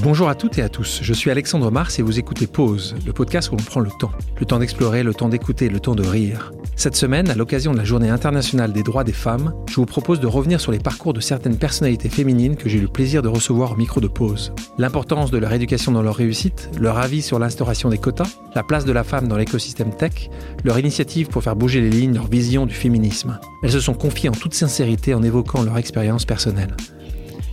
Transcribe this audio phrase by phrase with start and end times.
[0.00, 3.12] Bonjour à toutes et à tous, je suis Alexandre Mars et vous écoutez Pause, le
[3.12, 4.12] podcast où l'on prend le temps.
[4.38, 6.52] Le temps d'explorer, le temps d'écouter, le temps de rire.
[6.76, 10.20] Cette semaine, à l'occasion de la Journée internationale des droits des femmes, je vous propose
[10.20, 13.28] de revenir sur les parcours de certaines personnalités féminines que j'ai eu le plaisir de
[13.28, 14.52] recevoir au micro de Pause.
[14.78, 18.84] L'importance de leur éducation dans leur réussite, leur avis sur l'instauration des quotas, la place
[18.84, 20.30] de la femme dans l'écosystème tech,
[20.62, 23.40] leur initiative pour faire bouger les lignes, leur vision du féminisme.
[23.64, 26.76] Elles se sont confiées en toute sincérité en évoquant leur expérience personnelle.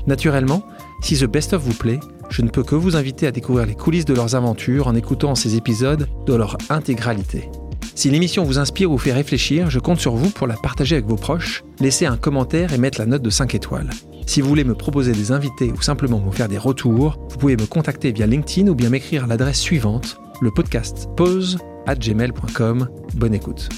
[0.05, 0.61] Naturellement,
[1.01, 3.75] si The Best of vous plaît, je ne peux que vous inviter à découvrir les
[3.75, 7.49] coulisses de leurs aventures en écoutant ces épisodes dans leur intégralité.
[7.93, 11.07] Si l'émission vous inspire ou fait réfléchir, je compte sur vous pour la partager avec
[11.07, 13.89] vos proches, laisser un commentaire et mettre la note de 5 étoiles.
[14.25, 17.55] Si vous voulez me proposer des invités ou simplement me faire des retours, vous pouvez
[17.55, 22.89] me contacter via LinkedIn ou bien m'écrire à l'adresse suivante, le podcast pause at gmail.com.
[23.13, 23.69] Bonne écoute.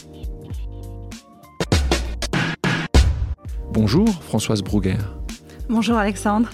[3.71, 4.97] Bonjour Françoise Brouguer.
[5.69, 6.49] Bonjour Alexandre.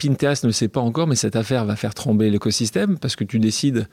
[0.00, 3.24] Pinterest ne le sait pas encore, mais cette affaire va faire trembler l'écosystème parce que
[3.24, 3.86] tu décides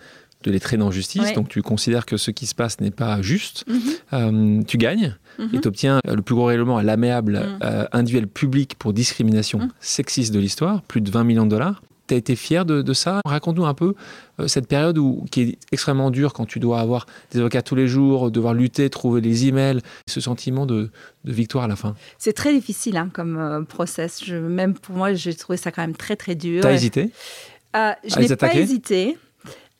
[0.43, 1.33] de les traîner en justice.
[1.33, 3.63] Donc tu considères que ce qui se passe n'est pas juste.
[3.67, 3.79] Mhm.
[4.13, 5.49] Euh, tu gagnes Mhm.
[5.53, 7.59] et tu obtiens le plus gros règlement à l'amiable Mhm.
[7.63, 9.69] euh, individuel public pour discrimination Mhm.
[9.79, 11.81] sexiste de l'histoire, plus de 20 millions de dollars.
[12.07, 13.21] Tu as été fier de, de ça?
[13.25, 13.93] Raconte-nous un peu
[14.39, 17.75] euh, cette période où, qui est extrêmement dure quand tu dois avoir des avocats tous
[17.75, 20.89] les jours, devoir lutter, trouver les emails, ce sentiment de,
[21.25, 21.95] de victoire à la fin.
[22.17, 24.23] C'est très difficile hein, comme euh, process.
[24.23, 26.61] Je, même pour moi, j'ai trouvé ça quand même très très dur.
[26.61, 27.11] T'as hésité?
[27.75, 29.17] Euh, je n'ai pas hésité.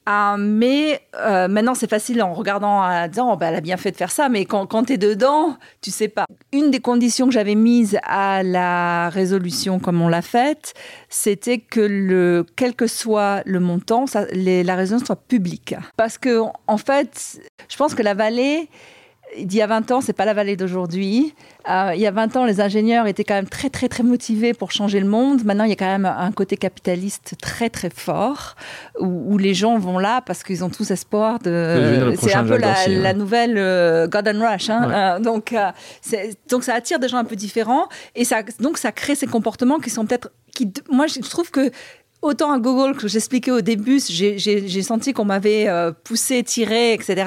[0.08, 3.78] Euh, mais euh, maintenant, c'est facile en regardant, en disant, oh, bah, elle a bien
[3.78, 4.30] fait de faire ça.
[4.30, 6.26] Mais quand, quand tu es dedans, tu sais pas.
[6.54, 10.74] Une des conditions que j'avais mises à la résolution, comme on l'a faite,
[11.10, 15.76] c'était que le, quel que soit le montant, la résolution soit publique.
[15.98, 18.70] Parce que, en fait, je pense que la vallée,
[19.38, 21.34] d'il y a 20 ans, c'est pas la vallée d'aujourd'hui.
[21.70, 24.54] Euh, il y a 20 ans, les ingénieurs étaient quand même très, très, très motivés
[24.54, 25.44] pour changer le monde.
[25.44, 28.56] Maintenant, il y a quand même un côté capitaliste très, très fort
[29.00, 32.14] où, où les gens vont là parce qu'ils ont tous espoir de.
[32.20, 34.70] C'est un peu la, nouvelle euh, Gordon Rush.
[34.70, 34.88] hein.
[34.88, 34.96] Ouais.
[34.96, 35.54] Euh, donc,
[36.50, 39.80] donc, ça attire des gens un peu différents et ça, donc ça crée ces comportements
[39.80, 40.32] qui sont peut-être.
[40.56, 41.72] Qui, moi, je trouve que
[42.24, 45.68] Autant à Google que j'expliquais au début, j'ai- senti qu'on m'avait
[46.04, 47.26] poussé, tiré, etc.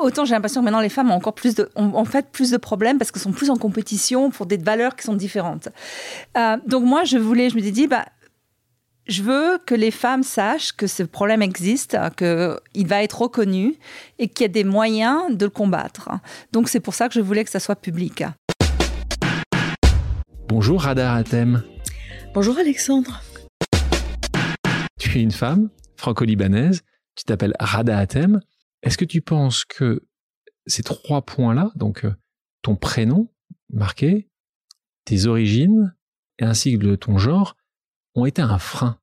[0.00, 2.50] Autant j'ai l'impression que maintenant les femmes ont encore plus de, ont, en fait plus
[2.50, 5.68] de problèmes parce qu'elles sont plus en compétition pour des valeurs qui sont différentes.
[6.38, 8.06] Euh, donc moi je voulais, je me suis dit bah
[9.06, 13.74] je veux que les femmes sachent que ce problème existe, qu'il va être reconnu
[14.18, 16.10] et qu'il y a des moyens de le combattre.
[16.52, 18.24] Donc c'est pour ça que je voulais que ça soit public.
[20.48, 21.62] Bonjour Radar Atem.
[22.32, 23.22] Bonjour Alexandre.
[24.98, 26.82] Tu es une femme franco-libanaise,
[27.16, 28.40] tu t'appelles Rada Atem.
[28.82, 30.06] Est-ce que tu penses que
[30.66, 32.14] ces trois points-là, donc euh,
[32.62, 33.32] ton prénom
[33.70, 34.30] marqué,
[35.04, 35.94] tes origines,
[36.38, 37.56] et ainsi que ton genre,
[38.14, 39.00] ont été un frein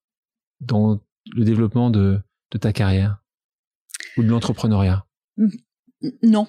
[0.59, 1.01] dans
[1.35, 2.19] le développement de,
[2.51, 3.23] de ta carrière
[4.17, 5.05] ou de l'entrepreneuriat?
[6.23, 6.47] Non.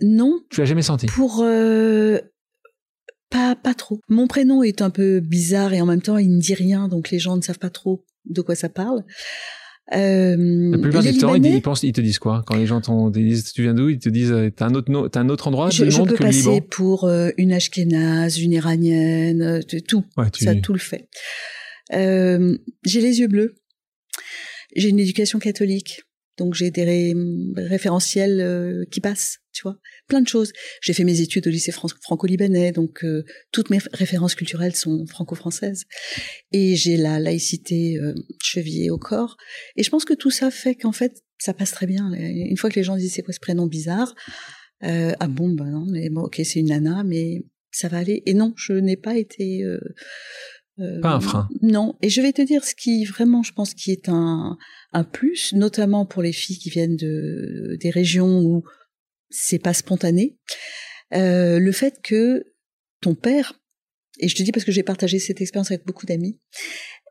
[0.00, 1.06] Non, Tu l'as jamais senti?
[1.06, 1.42] Pour...
[1.42, 2.18] euh,
[3.28, 4.00] pas, pas trop.
[4.08, 7.10] Mon prénom est un peu bizarre et en même temps il ne dit rien, donc
[7.10, 9.04] les gens ne savent pas trop de quoi ça parle.
[9.92, 12.54] Euh, La plupart les du temps, ils, Libanais, ils pensent, ils te disent quoi Quand
[12.56, 13.88] les gens te disent tu viens d'où?
[13.88, 16.08] Ils te disent euh, t'as un autre, t'as un autre endroit je, du je monde
[16.10, 16.60] peux que le passer Liban.
[16.70, 20.04] pour euh, une ashkénaze, une iranienne, tout.
[20.16, 21.08] Ouais, tu- Ça tout le fait.
[21.92, 23.56] Euh, j'ai les yeux bleus.
[24.76, 26.02] J'ai une éducation catholique.
[26.40, 27.14] Donc j'ai des ré-
[27.56, 29.76] référentiels euh, qui passent, tu vois.
[30.08, 30.52] Plein de choses.
[30.80, 35.04] J'ai fait mes études au lycée fran- franco-libanais, donc euh, toutes mes références culturelles sont
[35.06, 35.84] franco-françaises.
[36.50, 39.36] Et j'ai la laïcité euh, chevillée au corps.
[39.76, 42.10] Et je pense que tout ça fait qu'en fait, ça passe très bien.
[42.14, 44.14] Une fois que les gens disent c'est quoi ce prénom bizarre,
[44.82, 48.22] euh, ah bon, bah non, mais bon, ok, c'est une nana, mais ça va aller.
[48.24, 49.62] Et non, je n'ai pas été...
[50.78, 51.48] euh, Pas un frein.
[51.62, 51.96] Non.
[52.02, 54.56] Et je vais te dire ce qui vraiment, je pense, qui est un,
[54.92, 58.62] un plus, notamment pour les filles qui viennent de des régions où
[59.30, 60.38] c'est pas spontané.
[61.12, 62.44] Euh, le fait que
[63.00, 63.60] ton père,
[64.18, 66.40] et je te dis parce que j'ai partagé cette expérience avec beaucoup d'amis,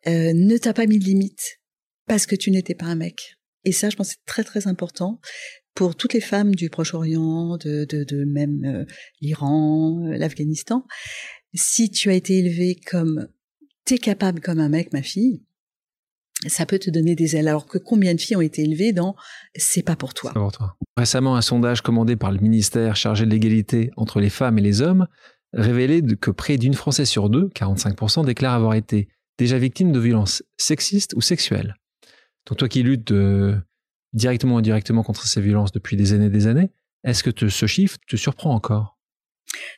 [0.08, 1.60] euh, ne t'a pas mis de limite
[2.08, 3.36] parce que tu n'étais pas un mec.
[3.66, 5.20] Et ça, je pense, c'est très très important
[5.76, 8.86] pour toutes les femmes du Proche-Orient, de, de, de même
[9.22, 10.86] l'Iran, l'Afghanistan.
[11.54, 13.28] Si tu as été élevée comme
[13.90, 15.42] t'es capable comme un mec, ma fille,
[16.46, 17.48] ça peut te donner des ailes.
[17.48, 19.16] Alors que combien de filles ont été élevées dans
[19.56, 20.30] c'est pas pour toi.
[20.32, 20.76] C'est pour toi.
[20.96, 24.82] Récemment, un sondage commandé par le ministère chargé de l'égalité entre les femmes et les
[24.82, 25.08] hommes
[25.54, 29.08] révélait que près d'une Française sur deux, 45%, déclare avoir été
[29.40, 31.74] déjà victime de violences sexistes ou sexuelles.
[32.46, 33.58] Donc toi qui luttes euh,
[34.14, 36.70] directement ou indirectement contre ces violences depuis des années et des années,
[37.04, 39.00] est-ce que te- ce chiffre te surprend encore?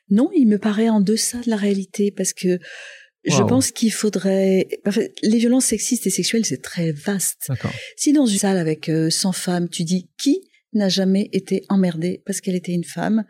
[0.10, 2.60] Non, il me paraît en deçà de la réalité parce que
[3.24, 4.68] Je pense qu'il faudrait.
[5.22, 7.52] les violences sexistes et sexuelles, c'est très vaste.
[7.96, 10.42] Si dans une salle avec 100 euh, femmes, tu dis qui
[10.74, 13.26] n'a jamais été emmerdée parce qu'elle était une femme,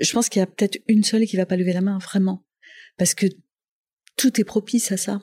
[0.00, 2.46] je pense qu'il y a peut-être une seule qui va pas lever la main, vraiment,
[2.96, 3.26] parce que
[4.16, 5.20] tout est propice à ça.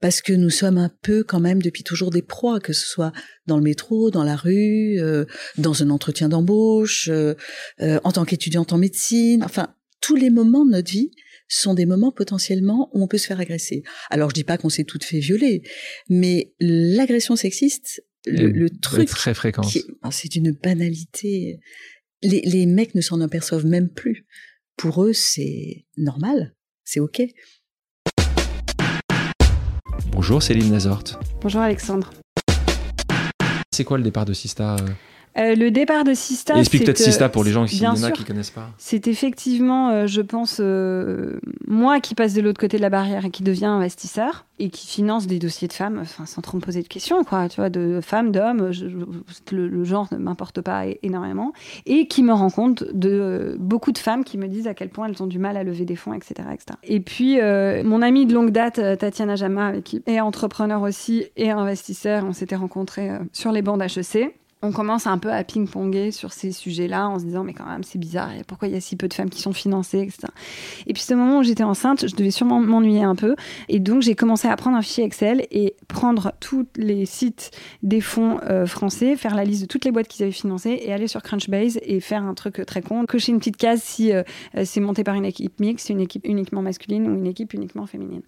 [0.00, 3.12] Parce que nous sommes un peu quand même depuis toujours des proies, que ce soit
[3.46, 5.24] dans le métro, dans la rue, euh,
[5.56, 7.34] dans un entretien d'embauche, euh,
[7.78, 11.10] en tant qu'étudiante en médecine, enfin tous les moments de notre vie
[11.48, 13.82] sont des moments potentiellement où on peut se faire agresser.
[14.10, 15.62] Alors je dis pas qu'on s'est toutes fait violer,
[16.08, 19.62] mais l'agression sexiste, le, truc très fréquent,
[20.02, 21.60] ah, c'est une banalité.
[22.22, 24.26] Les, les mecs ne s'en aperçoivent même plus.
[24.76, 26.54] Pour eux, c'est normal,
[26.84, 27.22] c'est ok.
[30.10, 31.20] Bonjour Céline Nazort.
[31.42, 32.10] Bonjour Alexandre.
[33.70, 34.76] C'est quoi le départ de Sista
[35.36, 36.56] euh le départ de Sista.
[36.58, 38.70] Explique peut-être Sista pour les gens qui ne connaissent pas.
[38.78, 43.24] C'est effectivement, euh, je pense, euh, moi qui passe de l'autre côté de la barrière
[43.24, 46.62] et qui devient investisseur et qui finance des dossiers de femmes, enfin, sans trop me
[46.62, 48.70] poser de questions, quoi, tu vois, de femmes, d'hommes,
[49.50, 51.52] le, genre ne m'importe pas énormément,
[51.86, 55.08] et qui me rend compte de beaucoup de femmes qui me disent à quel point
[55.08, 56.34] elles ont du mal à lever des fonds, etc.
[56.52, 56.78] etc.
[56.84, 57.38] Et puis,
[57.84, 62.54] mon amie de longue date, Tatiana Jama, qui est entrepreneur aussi et investisseur, on s'était
[62.54, 67.18] rencontrés sur les bancs d'HEC on commence un peu à ping-ponger sur ces sujets-là en
[67.18, 69.28] se disant mais quand même c'est bizarre, pourquoi il y a si peu de femmes
[69.28, 70.28] qui sont financées, etc.
[70.86, 73.36] Et puis ce moment où j'étais enceinte, je devais sûrement m'ennuyer un peu
[73.68, 77.50] et donc j'ai commencé à prendre un fichier Excel et prendre tous les sites
[77.82, 80.92] des fonds euh, français, faire la liste de toutes les boîtes qu'ils avaient financées et
[80.92, 84.22] aller sur Crunchbase et faire un truc très con, cocher une petite case si euh,
[84.64, 88.22] c'est monté par une équipe mixte, une équipe uniquement masculine ou une équipe uniquement féminine.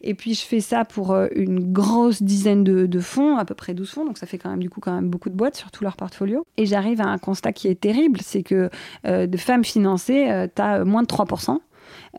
[0.00, 3.54] Et puis je fais ça pour euh, une grosse dizaine de, de fonds, à peu
[3.54, 5.56] près 12 fonds, donc ça fait quand même du coup quand même beaucoup de boîtes,
[5.56, 6.46] surtout leur portfolio.
[6.56, 8.70] Et j'arrive à un constat qui est terrible, c'est que
[9.06, 11.58] euh, de femmes financées, euh, tu as moins de 3%.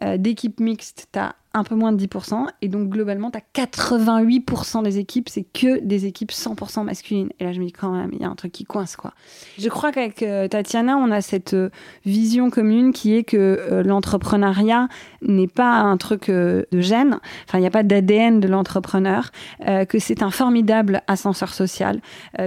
[0.03, 2.47] Euh, d'équipes mixtes, tu as un peu moins de 10%.
[2.61, 7.29] Et donc, globalement, tu as 88% des équipes, c'est que des équipes 100% masculines.
[7.39, 9.13] Et là, je me dis quand même, il y a un truc qui coince, quoi.
[9.59, 11.69] Je crois qu'avec euh, Tatiana, on a cette euh,
[12.05, 14.87] vision commune qui est que euh, l'entrepreneuriat
[15.21, 17.19] n'est pas un truc de gène.
[17.47, 19.31] Enfin, il n'y a pas d'ADN de l'entrepreneur,
[19.87, 22.01] que c'est un formidable ascenseur social,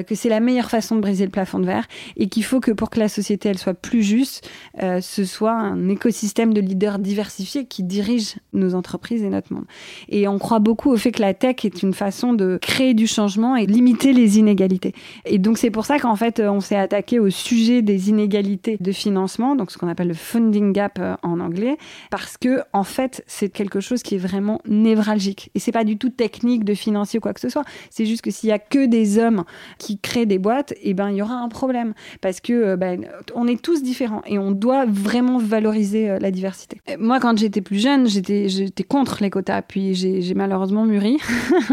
[0.07, 1.87] que c'est la meilleure façon de briser le plafond de verre
[2.17, 4.49] et qu'il faut que pour que la société, elle soit plus juste,
[4.79, 9.65] ce soit un écosystème de leaders diversifiés qui dirigent nos entreprises et notre monde.
[10.09, 13.07] Et on croit beaucoup au fait que la tech est une façon de créer du
[13.07, 14.93] changement et limiter les inégalités.
[15.25, 18.93] Et donc c'est pour ça qu'en fait on s'est attaqué au sujet des inégalités de
[18.93, 21.77] financement, donc ce qu'on appelle le funding gap euh, en anglais,
[22.11, 25.51] parce que en fait c'est quelque chose qui est vraiment névralgique.
[25.55, 27.65] Et c'est pas du tout technique de financer ou quoi que ce soit.
[27.91, 29.45] C'est juste que s'il y a que des hommes
[29.79, 32.77] qui créent des boîtes, et eh ben il y aura un problème parce que euh,
[32.77, 36.81] ben, on est tous différents et on doit vraiment valoriser euh, la diversité.
[36.99, 41.19] Moi quand j'étais plus jeune, j'étais contre les quotas, puis j'ai malheureusement mûri.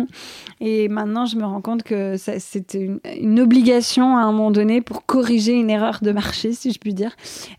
[0.62, 5.06] et maintenant, je me rends compte que c'était une, obligation à un moment donné pour
[5.06, 7.16] corriger une erreur de marché, si je puis dire,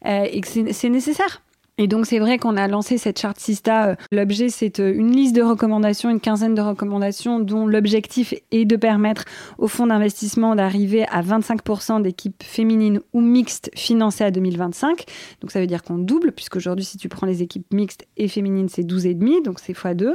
[0.07, 1.44] euh, et que c'est nécessaire.
[1.77, 3.89] Et donc c'est vrai qu'on a lancé cette charte Sista.
[3.89, 8.65] Euh, l'objet c'est euh, une liste de recommandations, une quinzaine de recommandations dont l'objectif est
[8.65, 9.25] de permettre
[9.59, 15.05] aux fonds d'investissement d'arriver à 25% d'équipes féminines ou mixtes financées à 2025.
[15.41, 18.69] Donc ça veut dire qu'on double puisqu'aujourd'hui si tu prends les équipes mixtes et féminines
[18.69, 20.15] c'est 12,5 donc c'est x2.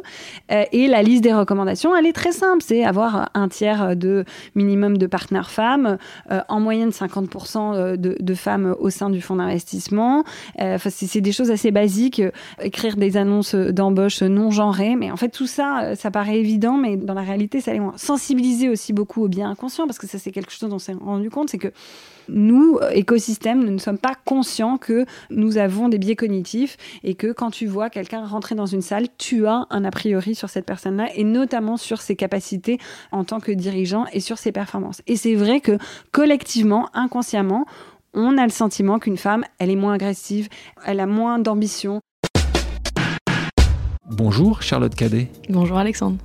[0.52, 4.24] Euh, et la liste des recommandations elle est très simple, c'est avoir un tiers de
[4.56, 5.98] minimum de partenaires femmes,
[6.30, 10.24] en moyenne 50% de, de, femmes au sein du fonds d'investissement.
[10.58, 14.96] Enfin c'est des choses assez basiques, euh, écrire des annonces d'embauche non genrées.
[14.96, 17.80] Mais en fait, tout ça, euh, ça paraît évident, mais dans la réalité, ça allait
[17.80, 17.94] moins.
[17.98, 20.94] Sensibiliser aussi beaucoup au bien inconscient, parce que ça, c'est quelque chose dont on s'est
[20.94, 21.72] rendu compte, c'est que
[22.32, 27.32] nous, écosystèmes, nous ne sommes pas conscients que nous avons des biais cognitifs et que
[27.32, 30.66] quand tu vois quelqu'un rentrer dans une salle, tu as un a priori sur cette
[30.66, 32.78] personne-là et notamment sur ses capacités
[33.12, 35.02] en tant que dirigeant et sur ses performances.
[35.08, 35.78] Et c'est vrai que
[36.12, 37.66] collectivement, inconsciemment,
[38.20, 40.50] on a le sentiment qu'une femme, elle est moins agressive,
[40.86, 42.02] elle a moins d'ambition.
[44.10, 45.30] Bonjour Charlotte Cadet.
[45.50, 46.18] Bonjour Alexandre.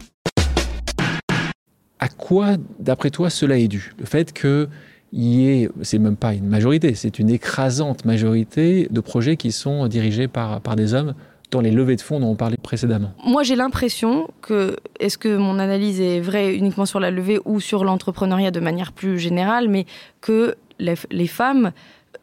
[1.99, 3.93] À quoi, d'après toi, cela est dû?
[3.99, 4.69] Le fait que
[5.13, 9.87] y ait, c'est même pas une majorité, c'est une écrasante majorité de projets qui sont
[9.87, 11.15] dirigés par, par des hommes
[11.51, 15.37] dans les levées de fonds dont on parlait précédemment Moi, j'ai l'impression que, est-ce que
[15.37, 19.69] mon analyse est vraie uniquement sur la levée ou sur l'entrepreneuriat de manière plus générale,
[19.69, 19.87] mais
[20.21, 21.73] que les, femmes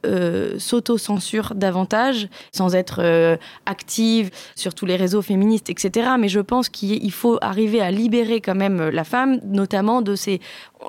[0.05, 6.12] euh, s'auto-censure davantage, sans être euh, active sur tous les réseaux féministes, etc.
[6.20, 10.39] Mais je pense qu'il faut arriver à libérer quand même la femme, notamment de ces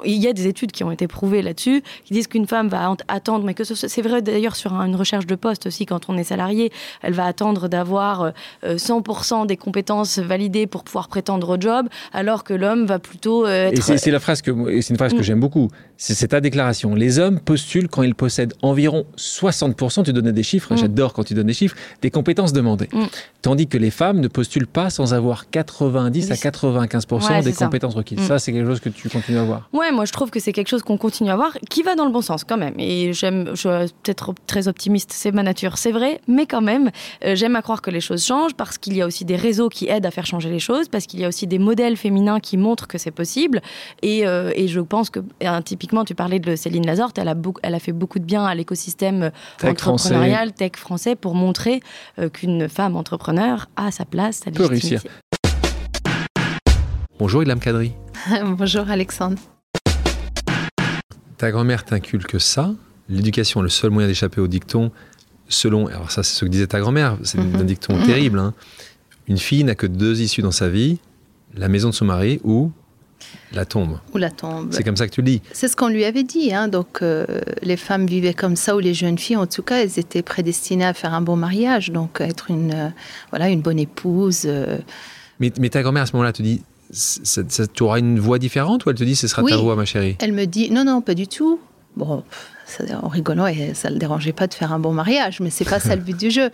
[0.05, 2.95] il y a des études qui ont été prouvées là-dessus, qui disent qu'une femme va
[3.09, 6.25] attendre, mais que c'est vrai d'ailleurs sur une recherche de poste aussi, quand on est
[6.25, 6.73] salarié,
[7.03, 8.33] elle va attendre d'avoir
[8.65, 13.47] 100% euh, des compétences validées pour pouvoir prétendre au job, alors que l'homme va plutôt
[13.47, 13.91] euh, être...
[13.91, 15.23] Et c'est la phrase que, c'est une phrase que mm.
[15.23, 16.95] j'aime beaucoup, c'est ta déclaration.
[16.95, 20.79] Les hommes postulent quand ils possèdent environ 60%, tu donnais des chiffres, mm.
[20.79, 22.89] j'adore quand tu donnes des chiffres, des compétences demandées.
[22.93, 23.05] Mm.
[23.43, 28.21] Tandis que les femmes ne postulent pas sans avoir 90 à 95% des compétences requises.
[28.21, 30.69] Ça, c'est quelque chose que tu continues à voir moi je trouve que c'est quelque
[30.69, 32.75] chose qu'on continue à voir, qui va dans le bon sens quand même.
[32.79, 36.91] Et j'aime, je suis peut-être très optimiste, c'est ma nature, c'est vrai, mais quand même,
[37.25, 39.69] euh, j'aime à croire que les choses changent parce qu'il y a aussi des réseaux
[39.69, 42.41] qui aident à faire changer les choses, parce qu'il y a aussi des modèles féminins
[42.41, 43.61] qui montrent que c'est possible.
[44.03, 45.21] Et, euh, et, je pense que,
[45.65, 48.55] typiquement, tu parlais de Céline Lazorte, elle a, elle a fait beaucoup de bien à
[48.55, 49.31] l'écosystème
[49.63, 51.81] entrepreneurial, tech français, pour montrer
[52.19, 55.03] euh, qu'une femme entrepreneur a sa place, sa Peut réussir.
[57.19, 57.93] Bonjour Ilham Kadri.
[58.45, 59.39] Bonjour Alexandre
[61.43, 62.73] ta grand-mère t'inculque ça,
[63.09, 64.93] l'éducation est le seul moyen d'échapper au dicton,
[65.49, 67.65] selon, alors ça c'est ce que disait ta grand-mère, c'est un mhm.
[67.65, 68.07] dicton mhm.
[68.07, 68.55] terrible, hein.
[69.27, 71.01] une fille n'a que deux issues dans sa vie,
[71.57, 72.71] la maison de son mari ou
[73.53, 73.99] la tombe.
[74.15, 74.69] Ou la tombe.
[74.71, 75.43] C'est comme ça que tu le dis.
[75.53, 76.53] C'est ce qu'on lui avait dit.
[76.53, 76.67] Hein.
[76.67, 77.25] Donc, euh,
[77.63, 80.87] les femmes vivaient comme ça, ou les jeunes filles, en tout cas, elles étaient prédestinées
[80.87, 82.89] à faire un bon mariage, donc être une, euh,
[83.31, 84.43] voilà, une bonne épouse.
[84.47, 84.79] Euh.
[85.39, 88.91] Mais, mais, ta grand-mère, à ce moment-là, te dit tu auras une voix différente ou
[88.91, 90.17] elle te dit ce sera ta voix, ma chérie?
[90.21, 91.61] Elle me dit non, non, pas du tout.
[91.97, 92.23] Bon,
[92.65, 95.51] ça, en rigolant, et ça ne le dérangeait pas de faire un bon mariage, mais
[95.51, 96.51] c'est pas ça le but du jeu.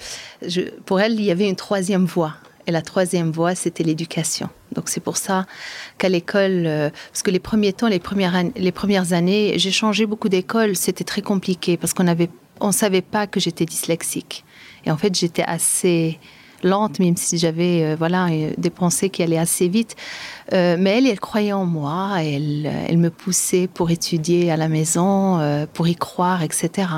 [0.46, 2.34] Je, pour elle, il y avait une troisième voie.
[2.66, 4.50] Et la troisième voie, c'était l'éducation.
[4.74, 5.46] Donc c'est pour ça
[5.96, 10.04] qu'à l'école, euh, parce que les premiers temps, les premières, les premières années, j'ai changé
[10.04, 12.28] beaucoup d'école, c'était très compliqué parce qu'on avait,
[12.60, 14.44] on savait pas que j'étais dyslexique.
[14.84, 16.18] Et en fait, j'étais assez
[16.62, 19.96] lente, même si j'avais euh, voilà euh, des pensées qui allaient assez vite.
[20.52, 24.68] Euh, mais elle, elle croyait en moi, elle, elle me poussait pour étudier à la
[24.68, 26.88] maison, pour y croire, etc.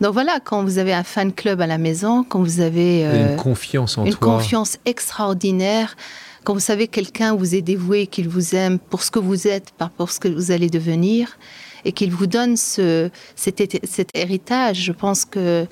[0.00, 3.36] Donc voilà, quand vous avez un fan club à la maison, quand vous avez une
[3.36, 5.96] confiance en une confiance extraordinaire,
[6.44, 9.46] quand vous savez que quelqu'un vous est dévoué, qu'il vous aime pour ce que vous
[9.46, 11.36] êtes, pas pour ce que vous allez devenir,
[11.84, 15.66] et qu'il vous donne ce, cet, cet héritage, je pense que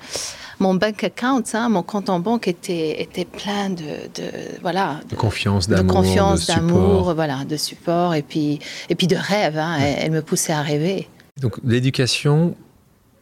[0.59, 3.83] mon bank account, hein, mon compte en banque était, était plein de,
[4.61, 8.59] voilà de confiance, d'amour, de confiance, d'amour, voilà, de support et puis
[8.89, 9.57] et puis de rêve.
[9.57, 11.07] Hein, elle, me poussait à rêver.
[11.39, 12.55] Donc l'éducation,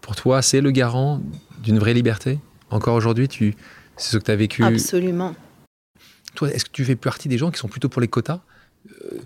[0.02, 1.22] pour toi, c'est le garant
[1.62, 2.40] d'une vraie liberté?
[2.70, 3.56] Encore aujourd'hui, tu
[3.98, 4.64] c'est ce que tu as vécu?
[4.64, 5.36] Absolument.
[6.36, 8.42] Toi, est-ce que tu fais partie des gens qui sont plutôt pour les quotas?
[8.88, 9.20] Euh,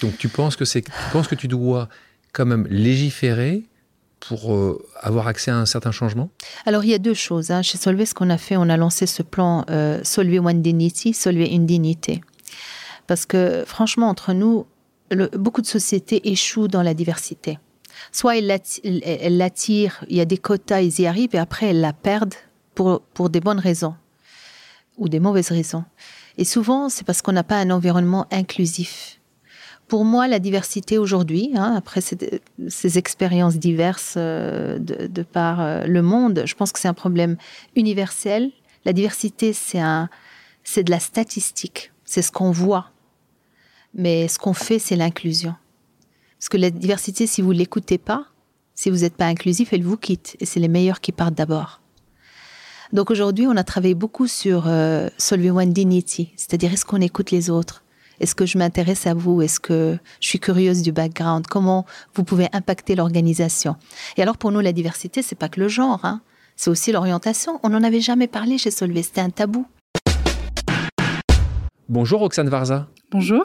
[0.00, 1.88] Donc tu penses que c'est, tu penses que tu dois
[2.32, 3.64] quand même légiférer
[4.20, 6.30] pour euh, avoir accès à un certain changement?
[6.66, 7.50] Alors, il y a deux choses.
[7.50, 7.62] Hein.
[7.62, 11.14] Chez Solvay, ce qu'on a fait, on a lancé ce plan euh, Solvay One Dignity,
[11.14, 12.20] Solvay une dignité.
[13.06, 14.66] Parce que, franchement, entre nous,
[15.34, 17.58] beaucoup de sociétés échouent dans la diversité.
[18.12, 18.46] Soit elles
[19.36, 22.34] l'attirent, il y a des quotas, ils y arrivent, et après, elles la perdent
[22.74, 23.94] pour, pour des bonnes raisons
[24.96, 25.84] ou des mauvaises raisons.
[26.38, 29.19] Et souvent, c'est parce qu'on n'a pas un environnement inclusif
[29.90, 36.00] pour moi, la diversité aujourd'hui, hein, après ces, expériences diverses euh, de, par euh, le
[36.00, 37.36] monde, je pense que c'est un problème
[37.74, 38.52] universel.
[38.84, 40.08] La diversité, c'est un,
[40.62, 42.92] c'est de la statistique, c'est ce qu'on voit.
[43.92, 45.56] Mais ce qu'on fait, c'est l'inclusion.
[46.38, 48.26] Parce que la diversité, si vous l'écoutez pas,
[48.76, 50.36] si vous n'êtes pas inclusif, elle vous quitte.
[50.38, 51.80] Et c'est les meilleurs qui partent d'abord.
[52.92, 57.50] Donc aujourd'hui, on a travaillé beaucoup sur euh, One Dignity, c'est-à-dire est-ce qu'on écoute les
[57.50, 57.82] autres?
[58.20, 59.42] Est-ce que je m'intéresse à vous?
[59.42, 61.46] Est-ce que je suis curieuse du background?
[61.46, 63.76] Comment vous pouvez impacter l'organisation?
[64.16, 66.20] Et alors pour nous, la diversité, c'est pas que le genre, hein.
[66.54, 67.58] c'est aussi l'orientation.
[67.62, 69.66] On n'en avait jamais parlé chez Solvay, c'était un tabou.
[71.88, 72.88] Bonjour Roxane Varza.
[73.10, 73.44] Bonjour.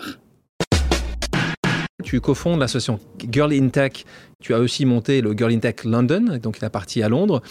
[2.05, 2.99] Tu cofondes l'association
[3.31, 4.05] Girl in Tech.
[4.39, 7.41] Tu as aussi monté le Girl in Tech London, donc la partie à Londres.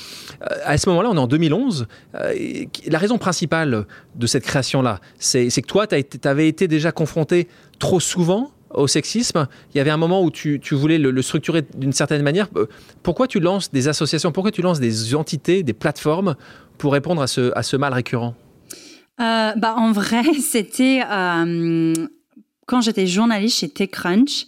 [0.43, 1.89] Euh, à ce moment-là, on est en 2011.
[2.15, 3.85] Euh, la raison principale
[4.15, 7.49] de cette création-là, c'est que toi, tu avais été déjà confronté
[7.81, 9.49] trop souvent au sexisme.
[9.75, 12.47] Il y avait un moment où tu, voulais le, structurer d'une certaine manière.
[12.55, 12.67] Euh,
[13.03, 16.37] pourquoi tu lances des associations Pourquoi tu lances des entités, des plateformes
[16.79, 18.37] pour répondre à ce, mal récurrent?
[19.19, 21.01] Bah, En vrai, c'était
[22.67, 24.47] quand j'étais journaliste chez TechCrunch,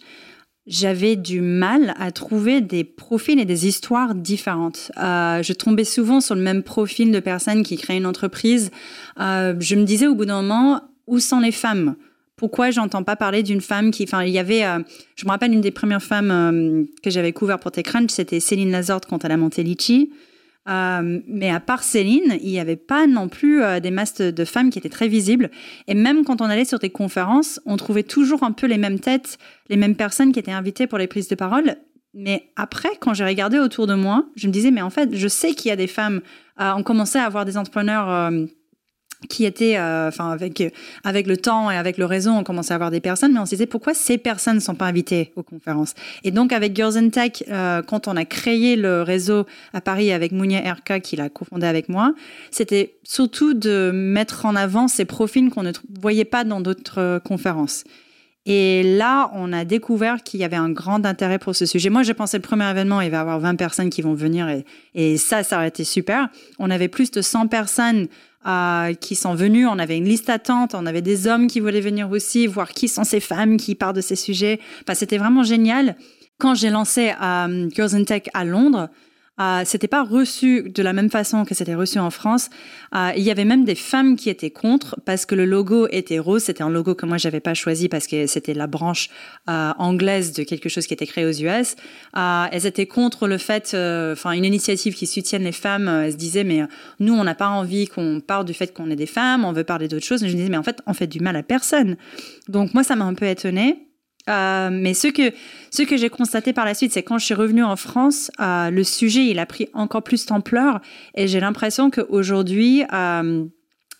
[0.67, 4.91] j'avais du mal à trouver des profils et des histoires différentes.
[4.97, 8.69] Euh, je tombais souvent sur le même profil de personnes qui créent une entreprise.
[9.19, 11.95] Euh, je me disais au bout d'un moment, où sont les femmes?
[12.35, 14.03] Pourquoi j'entends pas parler d'une femme qui...
[14.03, 14.65] Enfin, il y avait...
[14.65, 14.79] Euh,
[15.15, 19.05] je me rappelle une des premières femmes que j'avais couvert pour TechCrunch, c'était Céline Lazorde
[19.05, 20.11] quand elle a monté Litchi.
[20.67, 24.45] Euh, mais à part Céline, il n'y avait pas non plus euh, des masses de,
[24.45, 25.49] femmes qui étaient très visibles.
[25.87, 28.99] Et même quand on allait sur des conférences, on trouvait toujours un peu les mêmes
[28.99, 29.37] têtes,
[29.69, 31.77] les mêmes personnes qui étaient invitées pour les prises de parole.
[32.13, 35.27] Mais après, quand j'ai regardé autour de moi, je me disais, mais en fait, je
[35.27, 36.21] sais qu'il y a des femmes.
[36.59, 38.31] Euh, on commençait à avoir des entrepreneurs
[39.29, 40.63] qui était, euh, enfin avec
[41.03, 43.45] avec le temps et avec le réseau, on commençait à avoir des personnes, mais on
[43.45, 45.95] se disait pourquoi ces personnes ne sont pas invitées aux conférences?
[46.23, 50.11] Et donc avec Girls in Tech, euh, quand on a créé le réseau à Paris
[50.11, 52.13] avec Mounia Erka, qui l'a cofondé avec moi,
[52.51, 57.19] c'était surtout de mettre en avant ces profils qu'on ne voyait pas dans d'autres euh,
[57.19, 57.83] conférences.
[58.49, 61.89] Et là, on a découvert qu'il y avait un grand intérêt pour ce sujet.
[61.89, 64.47] Moi, je pensais le premier événement, il va y avoir 20 personnes qui vont venir
[64.47, 64.63] et,
[64.95, 66.29] et ça, ça aurait été super.
[66.57, 68.07] On avait plus de 100 personnes
[69.01, 69.67] qui sont venus.
[69.69, 72.87] On avait une liste d'attente, on avait des hommes qui voulaient venir aussi, voir qui
[72.87, 74.59] sont ces femmes qui parlent de ces sujets.
[74.81, 75.95] Enfin, c'était vraiment génial.
[76.39, 78.89] Quand j'ai lancé euh, Girls in Tech à Londres,
[79.39, 82.49] euh, c'était pas reçu de la même façon que c'était reçu en France.
[82.95, 86.19] Euh, il y avait même des femmes qui étaient contre parce que le logo était
[86.19, 86.43] rose.
[86.43, 89.09] C'était un logo que moi j'avais pas choisi parce que c'était la branche
[89.49, 91.75] euh, anglaise de quelque chose qui était créé aux US.
[92.15, 95.87] Euh, elles étaient contre le fait, euh, enfin une initiative qui soutienne les femmes.
[95.87, 96.63] elles se disaient mais
[96.99, 99.63] nous on n'a pas envie qu'on parle du fait qu'on est des femmes, on veut
[99.63, 100.21] parler d'autres choses.
[100.21, 101.95] je me disais mais en fait on fait du mal à personne.
[102.47, 103.86] Donc moi ça m'a un peu étonnée.
[104.27, 105.31] Euh, mais ce que,
[105.71, 108.69] ce que j'ai constaté par la suite, c'est quand je suis revenue en France, euh,
[108.69, 110.81] le sujet, il a pris encore plus d'ampleur.
[111.15, 113.45] Et j'ai l'impression qu'aujourd'hui, euh,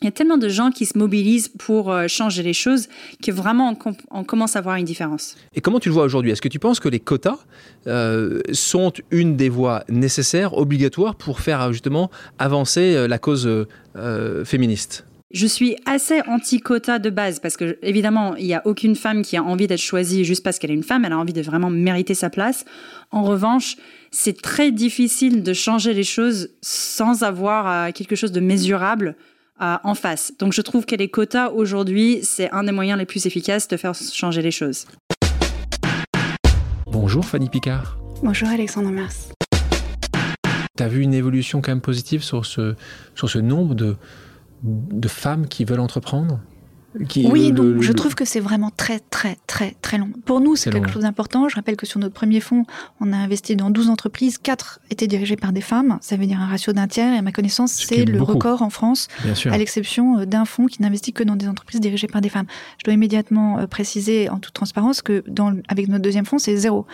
[0.01, 2.87] il y a tellement de gens qui se mobilisent pour changer les choses
[3.23, 3.75] que vraiment
[4.11, 5.35] on, commence à voir une différence.
[5.55, 6.29] Et comment tu le vois aujourd'hui?
[6.29, 7.39] Est-ce que tu penses que les quotas
[8.51, 13.49] sont une des voies nécessaires, obligatoires pour faire justement avancer la cause
[14.45, 15.06] féministe?
[15.31, 19.35] Je suis assez anti-quota de base parce que, évidemment, il n'y a aucune femme qui
[19.35, 21.03] a envie d'être choisie juste parce qu'elle est une femme.
[21.03, 22.63] Elle a envie de vraiment mériter sa place.
[23.11, 23.75] En revanche,
[24.09, 29.17] c'est très difficile de changer les choses sans avoir euh, quelque chose de mesurable
[29.61, 30.31] euh, en face.
[30.39, 33.75] Donc, je trouve que les quotas aujourd'hui, c'est un des moyens les plus efficaces de
[33.75, 34.85] faire changer les choses.
[36.89, 37.97] Bonjour Fanny Picard.
[38.23, 39.29] Bonjour Alexandre Mars.
[40.77, 42.75] Tu as vu une évolution quand même positive sur ce,
[43.13, 43.97] sur ce nombre de,
[44.63, 46.39] de femmes qui veulent entreprendre?
[47.05, 50.09] Qui, oui, le, donc le, je trouve que c'est vraiment très, très, très, très long.
[50.25, 50.93] Pour nous, c'est quelque long.
[50.93, 51.49] chose d'important.
[51.49, 52.65] Je rappelle que sur notre premier fonds,
[53.01, 54.37] on a investi dans 12 entreprises.
[54.37, 55.97] 4 étaient dirigées par des femmes.
[56.01, 57.13] Ça veut dire un ratio d'un tiers.
[57.13, 58.33] Et à ma connaissance, c'est le beaucoup.
[58.33, 59.07] record en France,
[59.45, 62.47] à l'exception d'un fonds qui n'investit que dans des entreprises dirigées par des femmes.
[62.79, 66.55] Je dois immédiatement euh, préciser en toute transparence que dans, avec notre deuxième fonds, c'est
[66.57, 66.85] zéro.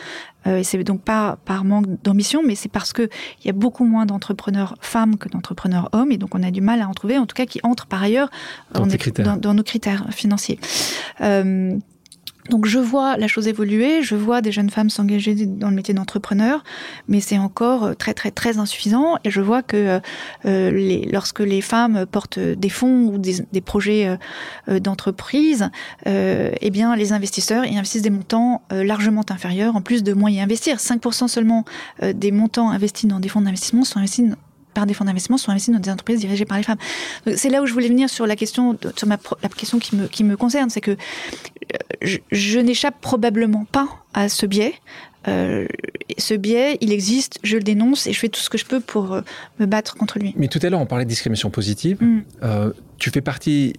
[0.48, 3.04] Euh, et c'est donc pas par manque d'ambition, mais c'est parce que
[3.44, 6.12] il y a beaucoup moins d'entrepreneurs femmes que d'entrepreneurs hommes.
[6.12, 8.04] Et donc, on a du mal à en trouver, en tout cas, qui entrent par
[8.04, 8.30] ailleurs
[8.74, 10.60] dans, dans, dans nos critères financiers.
[11.22, 11.78] Euh,
[12.50, 15.94] donc je vois la chose évoluer, je vois des jeunes femmes s'engager dans le métier
[15.94, 16.62] d'entrepreneur,
[17.08, 19.16] mais c'est encore très très très insuffisant.
[19.24, 20.02] Et je vois que
[20.46, 24.18] euh, lorsque les femmes portent des fonds ou des, projets
[24.68, 25.70] euh, d'entreprise,
[26.06, 30.78] eh les investisseurs investissent des montants largement inférieurs, en plus de moins y investir.
[30.78, 31.64] 5% seulement
[32.02, 34.26] des montants investis dans des fonds d'investissement sont investis
[34.74, 36.78] par des fonds d'investissement sont investis dans des entreprises dirigées par les femmes.
[37.36, 39.18] C'est là où je voulais venir sur la question, sur la
[39.50, 40.98] question qui me, qui me concerne, c'est que
[42.02, 44.76] je, je n'échappe probablement pas à ce biais.
[45.28, 45.66] Euh,
[46.18, 48.80] ce biais, il existe, je le dénonce et je fais tout ce que je peux
[48.80, 49.22] pour euh,
[49.60, 50.34] me battre contre lui.
[50.38, 51.98] Mais tout à l'heure, on parlait de discrimination positive.
[52.02, 52.20] Mm.
[52.44, 53.74] Euh, tu fais partie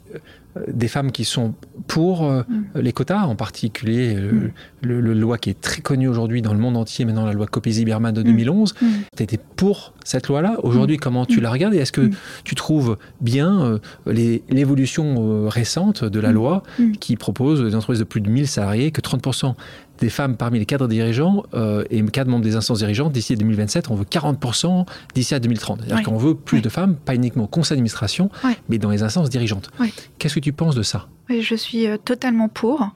[0.68, 1.54] des femmes qui sont
[1.88, 2.44] pour mm.
[2.76, 4.50] les quotas, en particulier mm.
[4.82, 7.46] le, le, loi qui est très connue aujourd'hui dans le monde entier, maintenant la loi
[7.46, 8.74] Copé-Zimmermann de 2011.
[9.16, 10.58] Tu étais pour cette loi-là.
[10.62, 12.10] Aujourd'hui, comment tu la regardes et est-ce que
[12.44, 16.62] tu trouves bien l'évolution récente de la loi
[17.00, 19.54] qui propose des entreprises de plus de 1000 salariés que 30%
[19.98, 23.90] des femmes parmi les cadres dirigeants euh, et cadres membres des instances dirigeantes d'ici 2027,
[23.90, 25.82] on veut 40% d'ici à 2030.
[25.82, 28.30] C'est-à-dire qu'on veut plus de femmes, pas uniquement au conseil d'administration,
[28.68, 29.70] mais dans les instances dirigeantes.
[30.18, 31.06] Qu'est-ce que tu penses de ça?
[31.28, 32.90] Je suis totalement pour.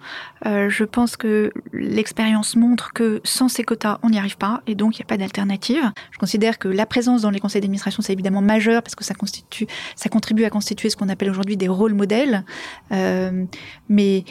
[0.44, 4.74] Euh, je pense que l'expérience montre que sans ces quotas, on n'y arrive pas et
[4.74, 5.82] donc il n'y a pas d'alternative.
[6.10, 9.14] Je considère que la présence dans les conseils d'administration, c'est évidemment majeur parce que ça,
[9.14, 12.44] constitue, ça contribue à constituer ce qu'on appelle aujourd'hui des rôles modèles.
[12.92, 13.44] Euh,
[13.88, 14.24] mais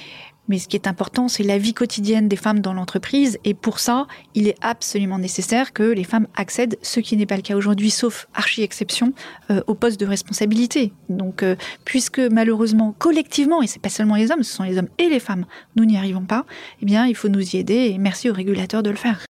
[0.47, 3.37] mais ce qui est important, c'est la vie quotidienne des femmes dans l'entreprise.
[3.43, 7.35] Et pour ça, il est absolument nécessaire que les femmes accèdent, ce qui n'est pas
[7.35, 9.13] le cas aujourd'hui, sauf archi-exception,
[9.51, 10.93] euh, au poste de responsabilité.
[11.09, 11.55] Donc, euh,
[11.85, 15.19] puisque malheureusement, collectivement, et c'est pas seulement les hommes, ce sont les hommes et les
[15.19, 16.45] femmes, nous n'y arrivons pas,
[16.81, 19.25] eh bien, il faut nous y aider et merci aux régulateurs de le faire.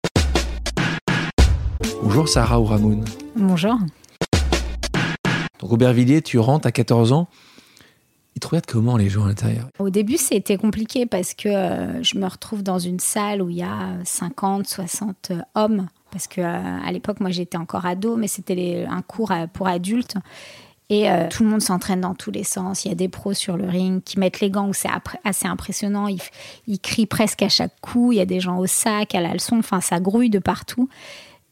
[2.02, 3.04] Bonjour Sarah Ouramoun.
[3.36, 3.78] Bonjour.
[5.60, 7.28] Donc Aubervilliers, tu rentres à 14 ans.
[8.36, 9.68] Ils te comment les gens à l'intérieur?
[9.78, 13.56] Au début, c'était compliqué parce que euh, je me retrouve dans une salle où il
[13.56, 18.86] y a 50, 60 hommes parce que à l'époque, moi, j'étais encore ado, mais c'était
[18.88, 20.14] un cours pour adultes.
[20.88, 22.84] Et tout le monde s'entraîne dans tous les sens.
[22.84, 24.90] Il y a des pros sur le ring qui mettent les gants où c'est
[25.24, 26.06] assez impressionnant.
[26.06, 26.20] Ils,
[26.68, 28.12] ils, crient presque à chaque coup.
[28.12, 29.58] Il y a des gens au sac, à la leçon.
[29.58, 30.88] Enfin, ça grouille de partout.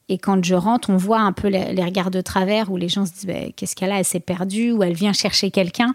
[0.08, 3.06] Et quand je rentre, on voit un peu les, regards de travers où les gens
[3.06, 3.98] se disent bah, qu'est-ce qu'elle a?
[3.98, 5.94] Elle s'est perdue ou elle vient chercher quelqu'un.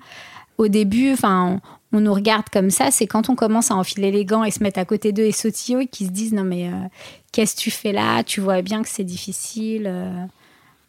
[0.58, 1.60] Au début, enfin,
[1.92, 2.92] on, nous regarde comme ça.
[2.92, 5.32] C'est quand on commence à enfiler les gants et se mettre à côté d'eux et
[5.32, 6.74] sautiller qui se disent non mais euh,
[7.32, 8.24] qu'est-ce que tu fais là?
[8.24, 9.88] Tu vois bien que c'est difficile.
[9.88, 10.26] Euh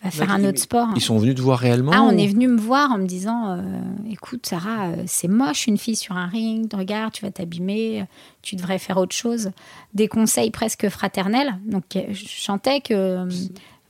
[0.02, 0.88] va faire un autre sport.
[0.94, 3.50] Ils sont venus te voir réellement Ah, on est venu me voir en me disant
[3.50, 3.62] euh,
[4.11, 8.04] écoute, Sarah, euh, c'est moche une fille sur un ring, regarde, tu vas t'abîmer,
[8.42, 9.50] tu devrais faire autre chose.
[9.94, 11.59] Des conseils presque fraternels.
[11.66, 13.26] Donc, je chantais que.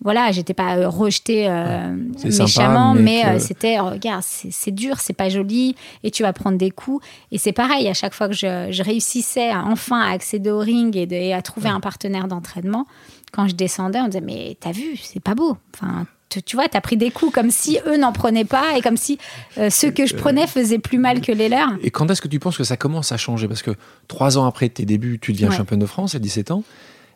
[0.03, 1.49] Voilà, j'étais pas rejetée
[2.25, 7.05] méchamment, mais, c'était regarde, c'est dur, c'est pas joli, et tu vas prendre des coups.
[7.33, 10.97] Et c'est pareil, à chaque fois que je, réussissais à, enfin à accéder au ring
[10.97, 12.87] et, et à trouver un partenaire d'entraînement,
[13.33, 15.57] quand je descendais, on disait mais t'as vu, c'est pas beau.
[15.75, 18.97] Enfin, tu, vois, t'as pris des coups comme si eux n'en prenaient pas et comme
[18.97, 19.19] si
[19.57, 21.71] euh, ceux que je euh, prenais faisaient plus mal que les leurs.
[21.83, 23.49] Et quand est-ce que tu penses que ça commence à changer?
[23.49, 23.73] Parce que
[24.09, 26.65] trois ans après tes débuts, tu deviens championne de France à 17 ans.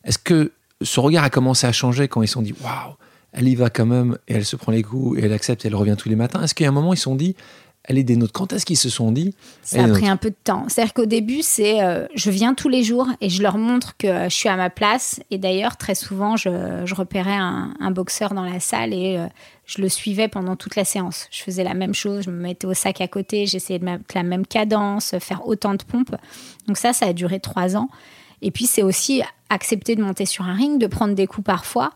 [0.04, 0.52] Est-ce que
[0.84, 2.94] ce regard a commencé à changer quand ils se sont dit waouh,
[3.32, 5.68] elle y va quand même et elle se prend les coups et elle accepte et
[5.68, 7.34] elle revient tous les matins Est-ce qu'il y a un moment ils se sont dit
[7.84, 8.32] elle est des nôtres?
[8.32, 10.66] Quand est-ce qu'ils se sont dit Ça a pris un peu de temps.
[10.68, 14.24] C'est-à-dire qu'au début, c'est euh, je viens tous les jours et je leur montre que
[14.24, 15.20] je suis à ma place.
[15.32, 19.26] Et d'ailleurs, très souvent, je, repérais un, boxeur dans la salle et euh,
[19.66, 21.26] je le suivais pendant toute la séance.
[21.32, 24.04] Je faisais la même chose, je me mettais au sac à côté, j'essayais de mettre
[24.14, 26.14] la même cadence, faire autant de pompes.
[26.68, 27.88] Donc ça, ça a duré trois ans.
[28.42, 31.92] Et puis, c'est aussi accepter de monter sur un ring, de prendre des coups parfois.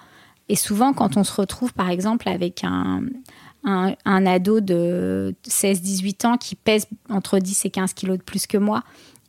[0.49, 3.03] Et souvent, quand on se retrouve, par exemple, avec un,
[3.65, 8.59] un, ado de 16-18 ans qui pèse entre 10 et 15 kilos de plus que
[8.59, 8.83] moi.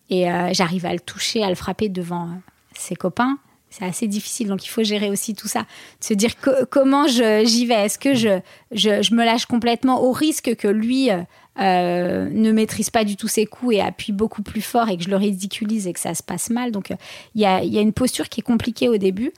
[0.09, 2.29] Et euh, j'arrive à le toucher, à le frapper devant
[2.75, 3.37] ses copains.
[3.77, 5.65] C'est assez difficile, donc il faut gérer aussi tout ça.
[5.99, 6.31] Se dire
[6.71, 7.85] comment j'y vais?
[7.85, 8.39] Est-ce que je,
[8.71, 13.45] je, me lâche complètement au risque que lui euh, ne maîtrise pas du tout ses
[13.45, 16.23] coups et appuie beaucoup plus fort et que je le ridiculise et que ça se
[16.23, 16.71] passe mal?
[16.71, 16.91] Donc
[17.35, 19.31] il y, a, y a une posture qui est compliquée au début.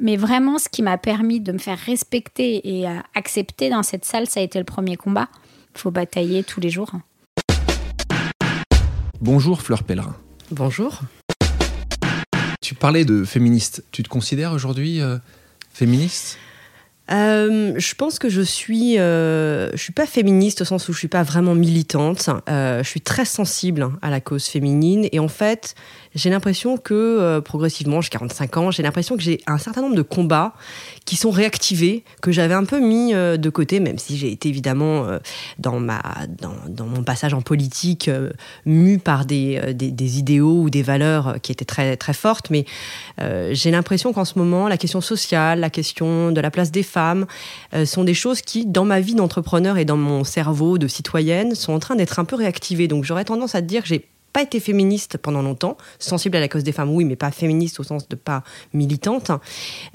[0.00, 4.26] Mais vraiment, ce qui m'a permis de me faire respecter et accepter dans cette salle,
[4.26, 5.28] ça a été le premier combat.
[5.76, 6.90] Il faut batailler tous les jours.
[9.20, 10.16] Bonjour Fleur Pellerin.
[10.50, 11.00] Bonjour.
[12.68, 13.82] Tu parlais de féministe.
[13.92, 15.16] Tu te considères aujourd'hui euh,
[15.72, 16.36] féministe?
[17.10, 20.98] Euh, je pense que je suis, euh, je suis pas féministe au sens où je
[20.98, 22.28] suis pas vraiment militante.
[22.48, 25.74] je suis très sensible à la cause féminine et en fait,
[26.14, 29.94] j'ai l'impression que euh, progressivement, j'ai 45 ans, j'ai l'impression que j'ai un certain nombre
[29.94, 30.54] de combats
[31.04, 34.48] qui sont réactivés, que j'avais un peu mis euh, de côté, même si j'ai été
[34.48, 35.18] évidemment euh,
[35.58, 36.02] dans, ma,
[36.68, 38.10] dans, mon passage en politique
[38.66, 42.50] mu par des, des, des, idéaux ou des valeurs qui étaient très, très fortes.
[42.50, 42.64] Mais
[43.50, 46.97] j'ai l'impression qu'en ce moment, la question sociale, la question de la place des femmes
[47.84, 51.72] sont des choses qui, dans ma vie d'entrepreneur et dans mon cerveau de citoyenne, sont
[51.72, 52.88] en train d'être un peu réactivées.
[52.88, 56.40] Donc j'aurais tendance à te dire que j'ai pas été féministe pendant longtemps, sensible à
[56.40, 59.30] la cause des femmes, oui, mais pas féministe au sens de pas militante.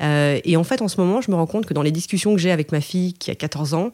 [0.01, 2.33] Euh, et en fait, en ce moment, je me rends compte que dans les discussions
[2.33, 3.91] que j'ai avec ma fille qui a 14 ans,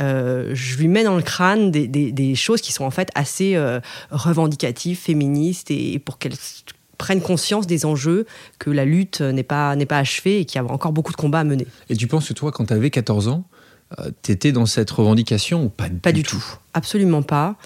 [0.00, 3.80] euh, je lui mets dans le crâne des, choses qui sont en fait assez euh,
[4.10, 6.34] revendicatives, féministes, et, pour qu'elle
[6.98, 8.26] prenne conscience des enjeux,
[8.58, 11.16] que la lutte n'est pas, n'est pas achevée et qu'il y a encore beaucoup de
[11.16, 11.66] combats à mener.
[11.88, 13.44] Et tu penses que toi, quand tu avais 14 ans,
[14.22, 17.56] tu étais dans cette revendication ou pas, pas du tout, Absolument pas.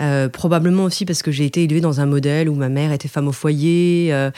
[0.00, 3.08] Euh, probablement aussi parce que j'ai été élevée dans un modèle où ma mère était
[3.08, 4.30] femme au foyer, euh,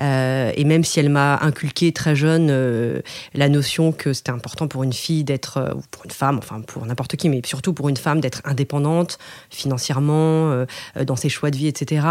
[0.00, 3.02] euh, et même si elle m'a inculqué très jeune
[3.34, 6.86] la notion que c'était important pour une fille d'être, ou pour une femme, enfin pour
[6.86, 9.18] n'importe qui, mais surtout pour une femme d'être indépendante
[9.50, 10.64] financièrement,
[11.06, 12.06] dans ses choix de vie, etc.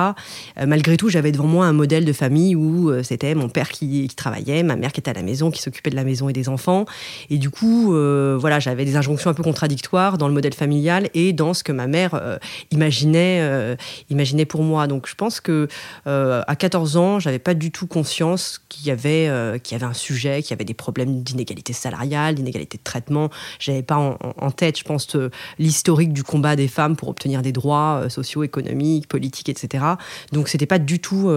[0.66, 4.16] malgré tout, j'avais devant moi un modèle de famille où c'était mon père qui, qui,
[4.16, 6.48] travaillait, ma mère qui était à la maison, qui s'occupait de la maison et des
[6.48, 6.86] enfants,
[7.30, 11.34] et du coup, voilà, j'avais des injonctions un peu contradictoires dans le modèle familial et
[11.34, 12.40] dans ce que ma mère
[12.72, 13.76] imaginait imaginait, euh,
[14.10, 14.88] imaginait pour moi.
[14.88, 15.68] Donc je pense que
[16.08, 19.82] euh, à 14 ans, j'avais pas du tout conscience qu'il y avait euh, qu'il y
[19.82, 23.30] avait un sujet, qu'il y avait des problèmes d'inégalité salariale, d'inégalité de traitement.
[23.60, 25.16] J'avais pas en, tête, je pense,
[25.58, 29.84] l'historique du combat des femmes pour obtenir des droits sociaux, économiques, politiques, etc.
[30.32, 31.32] Donc c'était pas du tout,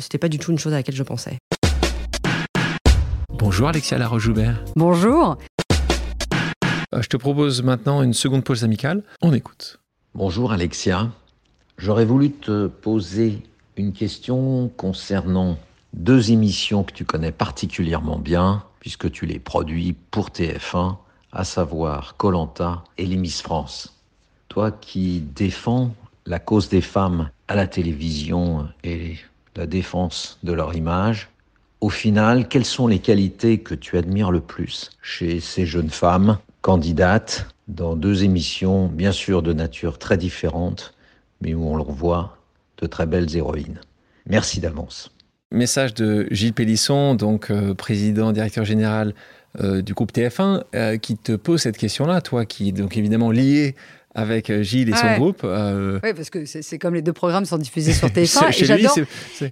[0.00, 1.38] c'était pas du tout une chose à laquelle je pensais.
[3.30, 4.64] Bonjour Alexia Laroche-Joubert.
[4.76, 5.38] Bonjour.
[6.92, 9.02] Je te propose maintenant une seconde pause amicale.
[9.22, 9.77] On écoute.
[10.14, 11.10] Bonjour Alexia.
[11.76, 13.42] J'aurais voulu te poser
[13.76, 15.58] une question concernant
[15.92, 20.96] deux émissions que tu connais particulièrement bien, puisque tu les produis pour TF1,
[21.32, 23.94] à savoir Colanta et les Miss France.
[24.48, 25.94] Toi qui défends
[26.26, 29.16] la cause des femmes à la télévision et
[29.56, 31.28] la défense de leur image,
[31.80, 36.38] Au final, quelles sont les qualités que tu admires le plus chez ces jeunes femmes
[36.60, 40.94] candidates dans deux émissions, bien sûr de nature très différente,
[41.40, 42.38] mais où on leur voit
[42.78, 43.80] de très belles héroïnes
[44.26, 45.10] Merci d'avance.
[45.50, 49.14] Message de Gilles Pélisson, donc euh, président, directeur général
[49.60, 53.30] euh, du groupe TF1, euh, qui te pose cette question-là, toi qui est donc évidemment
[53.30, 53.74] lié
[54.14, 55.42] avec euh, Gilles et son groupe.
[55.44, 58.48] Euh, oui, parce que c'est comme les deux programmes sont diffusés sur TF1.
[58.60, 58.98] et j'adore.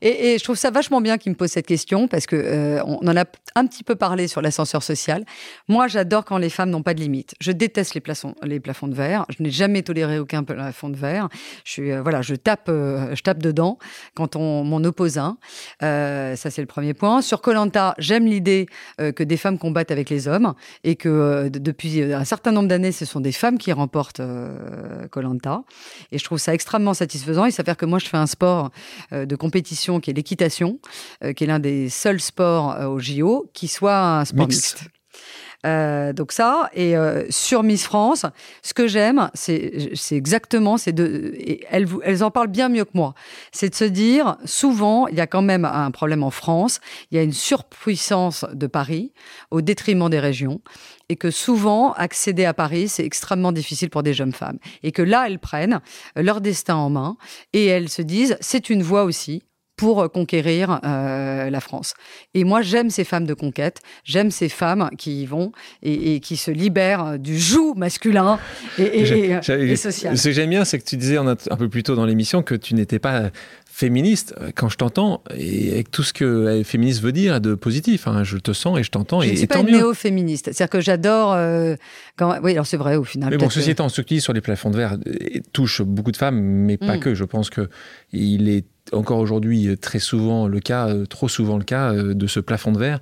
[0.00, 2.82] Et, et, je trouve ça vachement bien qu'il me pose cette question parce que euh,
[2.84, 5.24] on en a un petit peu parlé sur l'ascenseur social.
[5.68, 7.34] Moi, j'adore quand les femmes n'ont pas de limite.
[7.40, 9.26] Je déteste les, plafonds, les plafonds de verre.
[9.36, 11.28] Je n'ai jamais toléré aucun plafond de verre.
[11.64, 13.78] Je suis, voilà, je tape, je tape dedans
[14.14, 15.36] quand on m'en oppose un.
[15.80, 17.20] ça, c'est le premier point.
[17.20, 18.66] Sur Colanta, j'aime l'idée
[18.98, 23.04] que des femmes combattent avec les hommes et que depuis un certain nombre d'années, ce
[23.04, 24.22] sont des femmes qui remportent
[25.10, 25.62] Colanta.
[26.12, 27.44] et je trouve ça extrêmement satisfaisant.
[27.44, 28.70] Il s'avère que moi, je fais un sport
[29.12, 30.78] euh, de compétition qui est l'équitation,
[31.24, 34.84] euh, qui est l'un des seuls sports euh, au JO qui soit un sport mixte.
[35.64, 36.94] donc ça, et
[37.28, 38.24] sur Miss France,
[38.62, 41.34] ce que j'aime, c'est exactement, c'est de,
[41.68, 43.14] elles, elles en parlent bien mieux que moi,
[43.50, 46.78] c'est de se dire, souvent, il y a quand même un problème en France,
[47.10, 49.12] il y a une surpuissance de Paris
[49.50, 50.60] au détriment des régions,
[51.08, 54.58] et que souvent, accéder à Paris, c'est extrêmement difficile pour des jeunes femmes.
[54.82, 55.80] Et que là, elles prennent
[56.16, 57.16] leur destin en main
[57.52, 59.42] et elles se disent, c'est une voie aussi
[59.76, 61.94] pour conquérir euh, la France.
[62.34, 66.36] Et moi, j'aime ces femmes de conquête, j'aime ces femmes qui y vont et, qui
[66.36, 68.38] se libèrent du joug masculin
[68.78, 70.16] et, et, social.
[70.16, 72.54] Ce que j'aime bien, c'est que tu disais un peu plus tôt dans l'émission que
[72.54, 73.30] tu n'étais pas
[73.76, 78.24] féministe, quand je t'entends, et avec tout ce que féministe veut dire de positif, hein,
[78.24, 79.20] je te sens et je t'entends.
[79.20, 81.34] Je ne suis pas une néo-féministe, c'est-à-dire que j'adore...
[81.34, 81.76] Euh,
[82.16, 82.40] quand...
[82.42, 83.28] Oui, alors c'est vrai au final.
[83.28, 84.96] Mais bon, ceci étant, ce qui sur les plafonds de verre
[85.52, 87.00] touche beaucoup de femmes, mais pas mm.
[87.00, 87.14] que.
[87.14, 91.64] Je pense qu'il est encore aujourd'hui euh, très souvent le cas, euh, trop souvent le
[91.64, 93.00] cas euh, de ce plafond de verre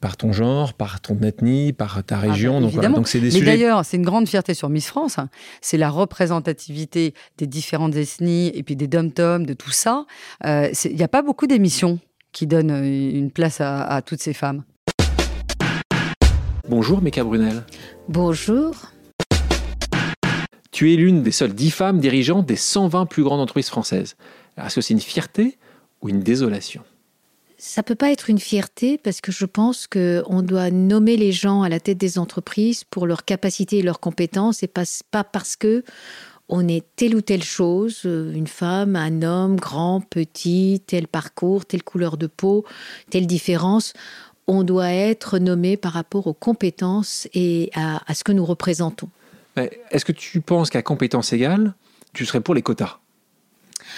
[0.00, 2.60] par ton genre, par ton ethnie, par ta ah, région.
[2.60, 5.18] donc, donc c'est des Mais d'ailleurs, c'est une grande fierté sur Miss France.
[5.18, 5.28] Hein.
[5.60, 10.03] C'est la représentativité des différentes ethnies et puis des dom-toms, de tout ça.
[10.44, 11.98] Il n'y a pas beaucoup d'émissions
[12.32, 14.64] qui donnent une place à, toutes ces femmes.
[16.68, 17.64] Bonjour, Meka Brunel.
[18.08, 18.74] Bonjour.
[20.70, 24.16] Tu es l'une des seules dix femmes dirigeantes des 120 plus grandes entreprises françaises.
[24.56, 25.56] Est-ce que c'est une fierté
[26.02, 26.82] ou une désolation?
[27.56, 31.62] Ça peut pas être une fierté parce que je pense qu'on doit nommer les gens
[31.62, 35.54] à la tête des entreprises pour leur capacité et leurs compétences et pas, pas parce
[35.54, 35.84] que
[36.48, 41.64] on est telle ou telle chose, euh, une femme, un homme, grand, petit, tel parcours,
[41.64, 42.64] telle couleur de peau,
[43.10, 43.92] telle différence.
[44.46, 49.08] On doit être nommé par rapport aux compétences et à, à ce que nous représentons.
[49.56, 51.74] Est-ce que tu penses qu'à compétence égale,
[52.12, 52.98] tu serais pour les quotas?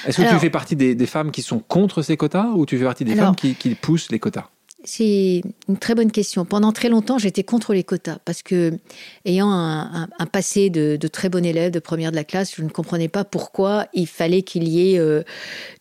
[0.06, 2.84] Est-ce que tu fais partie des, femmes qui sont contre ces quotas ou tu fais
[2.84, 4.48] partie des femmes qui, poussent les quotas?
[4.84, 6.44] C'est une très bonne question.
[6.44, 8.78] Pendant très longtemps, j'étais contre les quotas parce que,
[9.24, 13.08] ayant un, passé de, très bon élève de première de la classe, je ne comprenais
[13.08, 15.22] pas pourquoi il fallait qu'il y ait euh,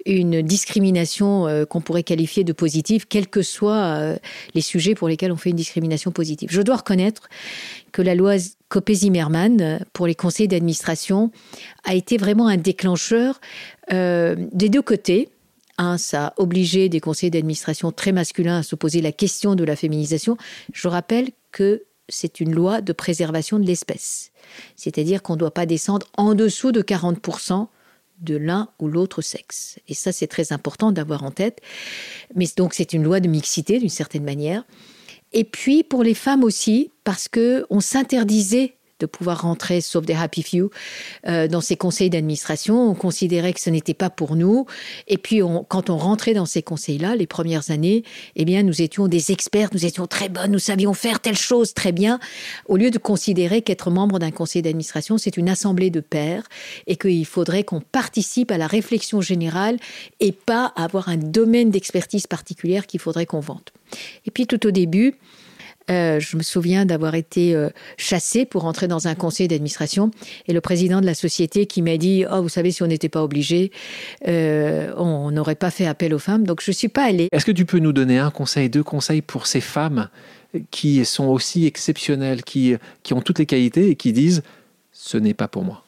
[0.05, 4.17] une discrimination euh, qu'on pourrait qualifier de positive, quels que soient euh,
[4.53, 6.49] les sujets pour lesquels on fait une discrimination positive.
[6.51, 7.29] Je dois reconnaître
[7.91, 8.35] que la loi
[8.69, 11.31] Copé-Zimmermann pour les conseils d'administration
[11.83, 13.39] a été vraiment un déclencheur
[13.91, 15.29] des deux côtés.
[15.77, 19.63] Un, ça a obligé des conseils d'administration très masculins à se poser la question de
[19.63, 20.37] la féminisation.
[20.73, 24.31] Je rappelle que c'est une loi de préservation de l'espèce.
[24.75, 27.67] C'est-à-dire qu'on ne doit pas descendre en dessous de 40%
[28.21, 29.79] de l'un ou l'autre sexe.
[29.87, 31.61] Et ça, c'est très important d'avoir en tête.
[32.35, 34.63] Mais donc, c'est une loi de mixité, d'une certaine manière.
[35.33, 40.13] Et puis, pour les femmes aussi, parce que on s'interdisait de pouvoir rentrer, sauf des
[40.13, 40.69] happy few,
[41.27, 42.89] euh, dans ces conseils d'administration.
[42.89, 44.65] On considérait que ce n'était pas pour nous.
[45.07, 48.03] Et puis, quand on rentrait dans ces conseils-là, les premières années,
[48.35, 51.73] eh bien, nous étions des experts, nous étions très bonnes, nous savions faire telle chose
[51.73, 52.19] très bien,
[52.67, 56.43] au lieu de considérer qu'être membre d'un conseil d'administration, c'est une assemblée de pairs
[56.87, 59.77] et qu'il faudrait qu'on participe à la réflexion générale
[60.19, 63.69] et pas avoir un domaine d'expertise particulière qu'il faudrait qu'on vende.
[64.25, 65.15] Et puis, tout au début,
[65.91, 70.09] euh, je me souviens d'avoir été euh, chassée pour entrer dans un conseil d'administration
[70.47, 73.09] et le président de la société qui m'a dit Oh, vous savez, si on n'était
[73.09, 73.71] pas obligé,
[74.27, 76.45] euh, on n'aurait pas fait appel aux femmes.
[76.45, 77.27] Donc je ne suis pas allée.
[77.31, 80.09] Est-ce que tu peux nous donner un conseil, deux conseils pour ces femmes
[80.71, 84.41] qui sont aussi exceptionnelles, qui, qui ont toutes les qualités et qui disent
[84.91, 85.84] Ce n'est pas pour moi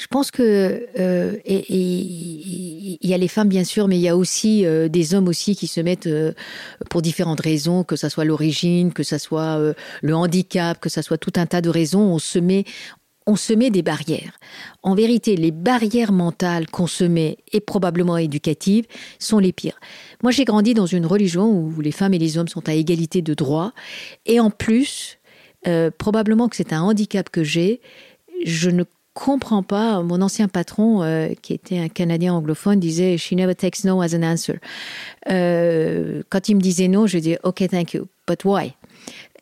[0.00, 4.16] je pense que euh, il y a les femmes bien sûr, mais il y a
[4.16, 6.32] aussi euh, des hommes aussi qui se mettent euh,
[6.88, 9.60] pour différentes raisons, que ça soit l'origine, que ça soit
[10.00, 12.00] le handicap, que ça soit tout un tas de raisons.
[12.00, 12.64] On se met
[13.26, 14.38] on se met des barrières.
[14.82, 18.86] En vérité, les barrières mentales qu'on se met, et probablement éducatives,
[19.18, 19.78] sont les pires.
[20.22, 23.20] Moi, j'ai grandi dans une religion où les femmes et les hommes sont à égalité
[23.20, 23.74] de droits.
[24.24, 25.18] Et en plus,
[25.98, 27.82] probablement que c'est un handicap que j'ai,
[28.46, 30.02] je ne comprends pas.
[30.02, 34.14] Mon ancien patron, euh, qui était un Canadien anglophone, disait She never takes no as
[34.14, 34.54] an answer.
[35.30, 38.74] Euh, quand il me disait non, je disais OK, thank you, but why?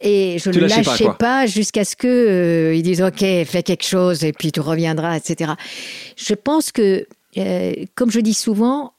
[0.00, 3.85] Et je ne le lâchais pas, jusqu'à ce que euh, ils disent OK, fais quelque
[3.85, 5.52] chose et puis tu reviendras, etc.
[6.16, 8.92] Je pense que, euh, comme je dis souvent,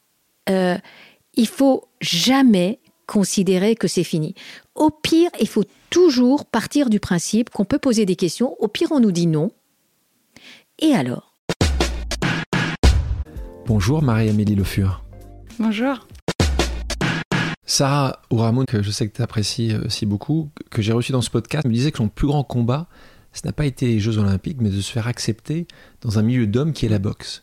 [0.48, 4.34] il faut jamais considérer que c'est fini.
[4.76, 8.56] Au pire, il faut toujours partir du principe qu'on peut poser des questions.
[8.60, 9.52] Au pire, on nous dit non.
[10.82, 11.34] Et alors
[13.66, 15.04] Bonjour Marie-Amélie Le Fur.
[15.60, 16.08] Bonjour.
[17.66, 21.30] Sarah Ouramoun, que je sais que tu apprécies aussi beaucoup, que j'ai reçu dans ce
[21.30, 22.88] podcast, me disait que son plus grand combat,
[23.34, 25.68] ce n'a pas été les Jeux Olympiques, mais de se faire accepter
[26.02, 27.42] dans un milieu d'hommes qui est la boxe.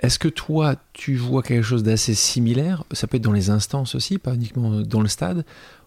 [0.00, 2.84] Est-ce que toi, tu vois quelque chose d'assez similaire?
[2.92, 5.44] Ça peut être dans les instances aussi, pas uniquement dans le stade,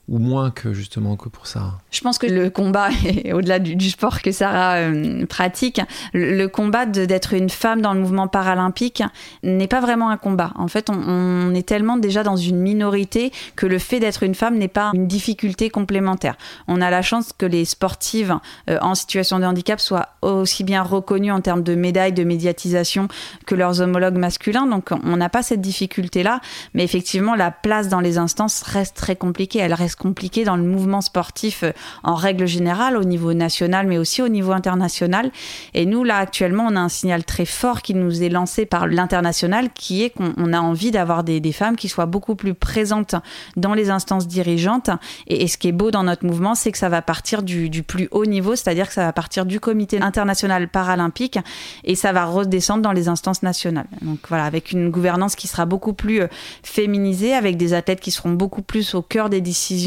[0.09, 2.89] ou moins que justement que pour ça Je pense que le combat,
[3.33, 5.81] au-delà du, sport que Sarah euh, pratique,
[6.13, 9.03] le, combat d'être une femme dans le mouvement paralympique
[9.43, 10.51] n'est pas vraiment un combat.
[10.55, 14.57] En fait, on, est tellement déjà dans une minorité que le fait d'être une femme
[14.57, 16.35] n'est pas une difficulté complémentaire.
[16.67, 18.35] On a la chance que les sportives
[18.69, 23.07] euh, en situation de handicap soient aussi bien reconnues en termes de médailles, de médiatisation
[23.45, 24.65] que leurs homologues masculins.
[24.65, 26.41] Donc on n'a pas cette difficulté-là.
[26.73, 29.59] Mais effectivement, la place dans les instances reste très compliquée.
[29.59, 31.71] Elle reste compliqué dans le mouvement sportif euh,
[32.03, 35.31] en règle générale, au niveau national, mais aussi au niveau international.
[35.75, 38.87] Et nous, là, actuellement, on a un signal très fort qui nous est lancé par
[38.87, 43.15] l'international, qui est qu'on a envie d'avoir des, femmes qui soient beaucoup plus présentes
[43.57, 44.89] dans les instances dirigeantes.
[45.27, 48.07] Et, ce qui est beau dans notre mouvement, c'est que ça va partir du, plus
[48.11, 51.39] haut niveau, c'est-à-dire que ça va partir du comité international paralympique
[51.83, 53.87] et ça va redescendre dans les instances nationales.
[54.01, 56.27] Donc voilà, avec une gouvernance qui sera beaucoup plus euh,
[56.63, 59.78] féminisée, avec des athlètes qui seront beaucoup plus au cœur des décisions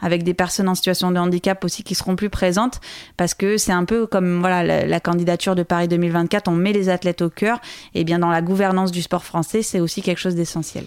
[0.00, 2.80] avec des personnes en situation de handicap aussi qui seront plus présentes,
[3.16, 6.88] parce que c'est un peu comme voilà la, candidature de Paris 2024, on met les
[6.88, 7.60] athlètes au cœur,
[7.94, 10.84] et bien dans la gouvernance du sport français, c'est aussi quelque chose d'essentiel.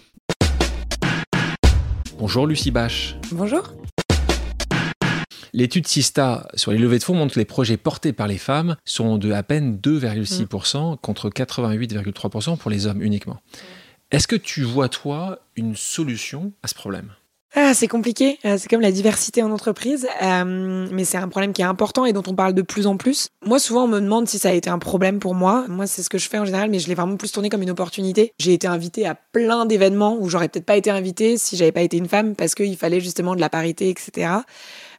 [2.18, 3.16] Bonjour Lucie Bache.
[3.32, 3.74] Bonjour.
[5.56, 8.76] L'étude Sista sur les levées de fonds montre que les projets portés par les femmes
[8.86, 13.40] sont de à peine 2,6% contre 88,3% pour les hommes uniquement.
[14.10, 17.14] Est-ce que tu vois, toi, une solution à ce problème?
[17.56, 21.54] Ah, c'est compliqué, euh, c'est comme la diversité en entreprise, euh, mais c'est un problème
[21.54, 23.28] qui est important et dont on parle de plus en plus.
[23.46, 25.66] Moi, souvent, on me demande si ça a été un problème pour moi.
[25.68, 27.62] Moi, c'est ce que je fais en général, mais je l'ai vraiment plus tourné comme
[27.62, 28.34] une opportunité.
[28.40, 31.82] J'ai été invitée à plein d'événements où j'aurais peut-être pas été invitée si j'avais pas
[31.82, 34.32] été une femme parce qu'il fallait justement de la parité, etc.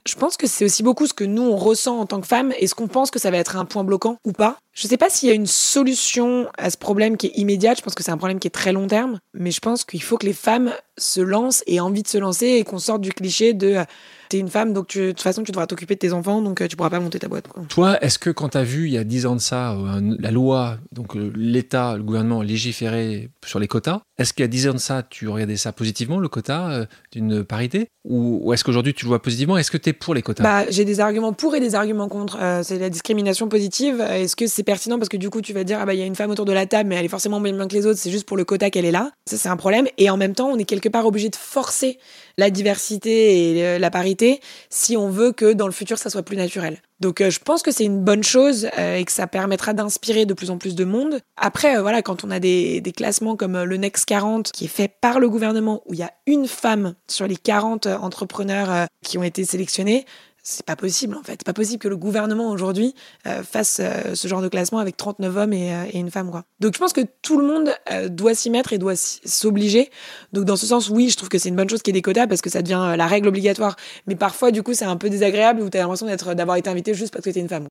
[0.07, 2.53] Je pense que c'est aussi beaucoup ce que nous, on ressent en tant que femmes.
[2.61, 5.09] Est-ce qu'on pense que ça va être un point bloquant ou pas Je sais pas
[5.09, 7.79] s'il y a une solution à ce problème qui est immédiate.
[7.79, 9.19] Je pense que c'est un problème qui est très long terme.
[9.33, 12.19] Mais je pense qu'il faut que les femmes se lancent et aient envie de se
[12.19, 13.85] lancer et qu'on sorte du cliché de
[14.29, 16.67] t'es une femme, donc de toute façon, tu devras t'occuper de tes enfants, donc euh,
[16.67, 17.47] tu pourras pas monter ta boîte.
[17.69, 20.17] Toi, est-ce que quand tu as vu il y a dix ans de ça, euh,
[20.19, 24.49] la loi, donc euh, l'État, le gouvernement légiférait sur les quotas, est-ce qu'il y a
[24.49, 27.89] dix ans de ça, tu regardais ça positivement, le quota d'une parité?
[28.05, 29.57] Ou, est-ce qu'aujourd'hui tu le vois positivement?
[29.57, 30.43] Est-ce que tu es pour les quotas?
[30.43, 32.39] Bah, J'ai des arguments pour et des arguments contre.
[32.63, 34.01] c'est la discrimination positive.
[34.01, 36.03] Est-ce que c'est pertinent Parce que du coup, tu vas dire, ah bah il y
[36.03, 37.87] a une femme autour de la table, mais elle est forcément moins bien que les
[37.87, 39.13] autres, c'est juste pour le quota qu'elle est là.
[39.27, 39.87] Ça, c'est un problème.
[39.99, 41.99] Et en même temps, on est quelque part obligé de forcer
[42.39, 46.37] la diversité et la parité si on veut que dans le futur ça soit plus
[46.37, 46.81] naturel.
[47.01, 50.27] Donc euh, je pense que c'est une bonne chose euh, et que ça permettra d'inspirer
[50.27, 51.21] de plus en plus de monde.
[51.37, 54.69] Après euh, voilà, quand on a des, des, classements comme le Next 40 qui est
[54.69, 59.19] fait par le gouvernement où il y a une femme sur les 40 entrepreneurs qui
[59.19, 60.07] ont été sélectionnés,
[60.45, 61.33] c'est pas possible en fait.
[61.39, 62.95] C'est pas possible que le gouvernement aujourd'hui
[63.27, 66.45] euh, fasse euh, ce genre de classement avec 39 hommes euh, et, une femme quoi.
[66.61, 67.71] Donc je pense que tout le monde
[68.11, 69.91] doit s'y mettre et doit s'obliger.
[70.33, 72.01] Donc dans ce sens, oui, je trouve que c'est une bonne chose qu'il y ait
[72.01, 73.75] des quotas parce que ça devient la règle obligatoire.
[74.07, 76.69] Mais parfois du coup, c'est un peu désagréable où tu as l'impression d'être d'avoir été
[76.69, 77.67] invité juste parce que tu es une femme.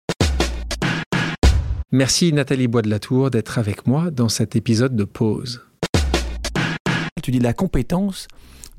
[1.91, 5.61] Merci Nathalie Bois de la Tour d'être avec moi dans cet épisode de Pause.
[7.21, 8.27] Tu dis la compétence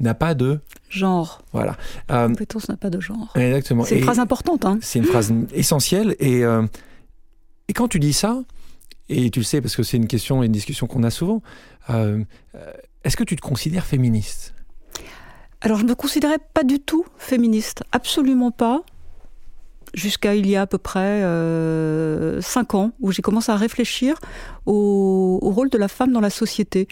[0.00, 1.42] n'a pas de genre.
[1.52, 1.76] Voilà.
[2.10, 3.32] Euh, compétence n'a pas de genre.
[3.34, 3.84] Exactement.
[3.84, 4.64] C'est une phrase importante.
[4.64, 4.78] Hein.
[4.82, 6.16] C'est une phrase essentielle.
[6.18, 6.66] Et, euh,
[7.68, 8.42] et quand tu dis ça,
[9.08, 11.42] et tu le sais parce que c'est une question et une discussion qu'on a souvent,
[11.90, 12.24] euh,
[13.04, 14.54] est-ce que tu te considères féministe?
[15.60, 18.82] Alors je ne me considérais pas du tout féministe, absolument pas.
[19.94, 24.18] Jusqu'à il y a à peu près euh, cinq ans, où j'ai commencé à réfléchir
[24.66, 26.88] au, au rôle de la femme dans la société.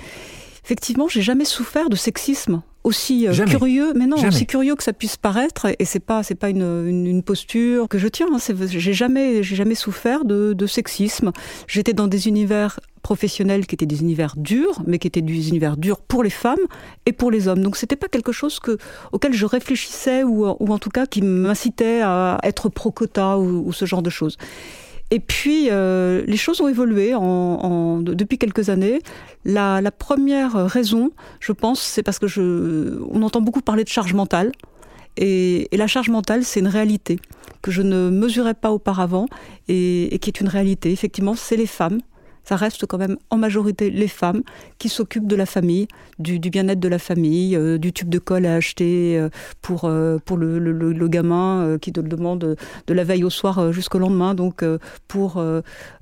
[0.64, 4.92] Effectivement, j'ai jamais souffert de sexisme aussi euh, curieux, mais non, aussi curieux que ça
[4.92, 8.26] puisse paraître, et c'est pas c'est pas une, une, posture que je tiens.
[8.32, 11.32] Hein, j'ai jamais j'ai jamais souffert de, de sexisme.
[11.66, 15.76] J'étais dans des univers professionnels qui étaient des univers durs, mais qui étaient des univers
[15.76, 16.66] durs pour les femmes
[17.06, 17.62] et pour les hommes.
[17.62, 18.78] Donc c'était pas quelque chose que,
[19.12, 23.72] auquel je réfléchissais ou, ou en tout cas qui m'incitait à être pro-quota ou, ou,
[23.72, 24.38] ce genre de choses.
[25.12, 29.02] Et puis, euh, les choses ont évolué depuis quelques années.
[29.44, 34.14] La, première raison, je pense, c'est parce que je, on entend beaucoup parler de charge
[34.14, 34.52] mentale.
[35.18, 37.18] Et, et la charge mentale, c'est une réalité
[37.60, 39.26] que je ne mesurais pas auparavant
[39.68, 40.92] et, et qui est une réalité.
[40.92, 41.98] Effectivement, c'est les femmes
[42.44, 44.42] ça reste quand même en majorité les femmes
[44.78, 45.86] qui s'occupent de la famille,
[46.18, 49.28] du, bien-être de la famille, euh, du tube de colle à acheter euh,
[49.60, 53.72] pour, euh, pour le, le, gamin qui te le demande de la veille au soir
[53.72, 54.64] jusqu'au lendemain, donc
[55.08, 55.44] pour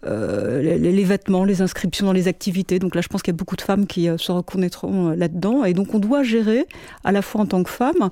[0.04, 2.78] les, les, vêtements, les inscriptions dans les activités.
[2.78, 5.64] Donc là, je pense qu'il y a beaucoup de femmes qui se reconnaîtront là-dedans.
[5.64, 6.66] Et donc, on doit gérer,
[7.02, 8.10] à la fois en tant que femme,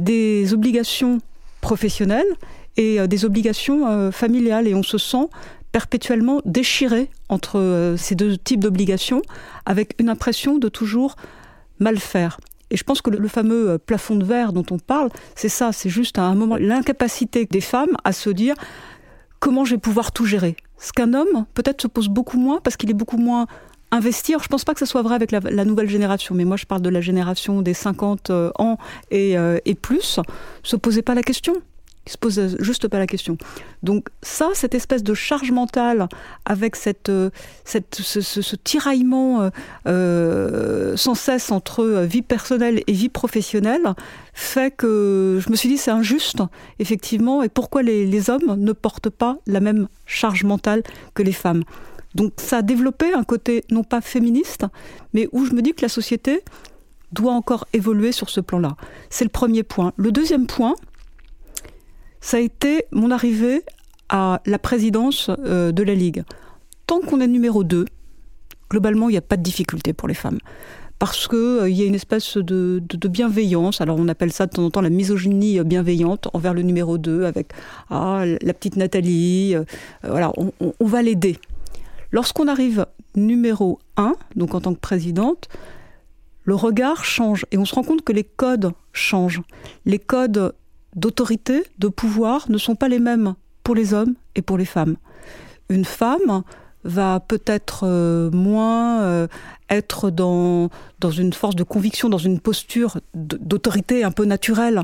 [0.00, 1.20] des obligations
[1.60, 2.32] professionnelles
[2.76, 4.66] et des obligations familiales.
[4.66, 5.28] Et on se sent
[5.72, 9.22] perpétuellement déchiré entre euh, ces deux types d'obligations,
[9.66, 11.16] avec une impression de toujours
[11.78, 12.38] mal faire.
[12.70, 15.72] Et je pense que le, fameux euh, plafond de verre dont on parle, c'est ça,
[15.72, 18.54] c'est juste à un moment l'incapacité des femmes à se dire
[19.38, 20.56] comment je vais pouvoir tout gérer.
[20.78, 23.46] Ce qu'un homme peut-être se pose beaucoup moins parce qu'il est beaucoup moins
[23.90, 24.34] investi.
[24.40, 26.82] Je pense pas que ce soit vrai avec la, nouvelle génération, mais moi je parle
[26.82, 28.78] de la génération des 50 euh, ans
[29.10, 30.20] et, et plus,
[30.62, 31.54] se posait pas la question
[32.04, 33.36] qui se pose juste pas la question.
[33.82, 36.08] Donc ça, cette espèce de charge mentale
[36.44, 37.30] avec cette, euh,
[37.64, 39.50] cette ce, tiraillement euh,
[39.86, 43.94] euh, sans cesse entre vie personnelle et vie professionnelle
[44.32, 46.42] fait que je me suis dit c'est injuste,
[46.78, 50.82] effectivement, et pourquoi les, les, hommes ne portent pas la même charge mentale
[51.14, 51.64] que les femmes.
[52.14, 54.64] Donc ça a développé un côté non pas féministe,
[55.12, 56.42] mais où je me dis que la société
[57.12, 58.76] doit encore évoluer sur ce plan-là.
[59.10, 59.92] C'est le premier point.
[59.96, 60.74] Le deuxième point,
[62.20, 63.62] ça a été mon arrivée
[64.08, 66.24] à la présidence euh, de la Ligue.
[66.86, 67.84] Tant qu'on est numéro 2,
[68.70, 70.38] globalement, il n'y a pas de difficulté pour les femmes.
[70.98, 74.64] Parce qu'il euh, y a une espèce de, bienveillance, alors on appelle ça de temps
[74.64, 77.52] en temps la misogynie bienveillante envers le numéro 2, avec
[77.88, 79.64] ah, la petite Nathalie, euh,
[80.02, 81.38] voilà, on, on va l'aider.
[82.12, 85.48] Lorsqu'on arrive numéro 1, donc en tant que présidente,
[86.44, 89.42] le regard change et on se rend compte que les codes changent.
[89.84, 90.52] Les codes
[90.96, 93.34] d'autorité, de pouvoir ne sont pas les mêmes
[93.64, 94.96] pour les hommes et pour les femmes.
[95.68, 96.42] Une femme
[96.84, 99.28] va peut-être euh, moins euh,
[99.68, 100.70] être dans,
[101.02, 104.82] une force de conviction, dans une posture d'autorité un peu naturelle.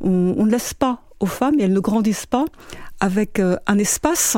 [0.00, 2.44] On, ne laisse pas aux femmes, et elles ne grandissent pas,
[3.00, 4.36] avec euh, un espace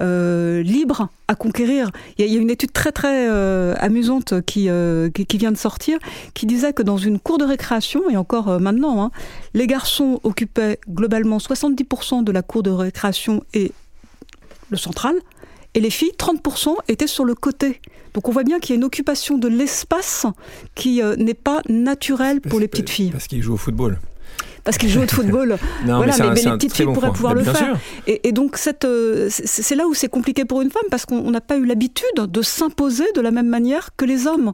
[0.00, 1.90] euh, libre à conquérir.
[2.18, 4.68] Il y, a une étude très très euh, amusante euh, qui,
[5.24, 5.98] qui, vient de sortir
[6.34, 9.10] qui disait que dans une cour de récréation, et encore maintenant, hein,
[9.54, 13.72] les garçons occupaient globalement 70% de la cour de récréation et
[14.70, 15.14] le central,
[15.74, 17.80] et les filles, 30% étaient sur le côté.
[18.14, 20.26] Donc on voit bien qu'il y a une occupation de l'espace
[20.74, 23.10] qui n'est pas naturelle pour les petites filles.
[23.10, 23.98] Parce qu'ils jouent au football
[24.66, 25.56] parce qu'ils jouent au football.
[25.86, 27.78] voilà, mais, les petites filles pourraient pouvoir le faire.
[28.06, 31.56] Et, donc euh, c'est là où c'est compliqué pour une femme parce qu'on n'a pas
[31.56, 34.52] eu l'habitude de s'imposer de la même manière que les hommes.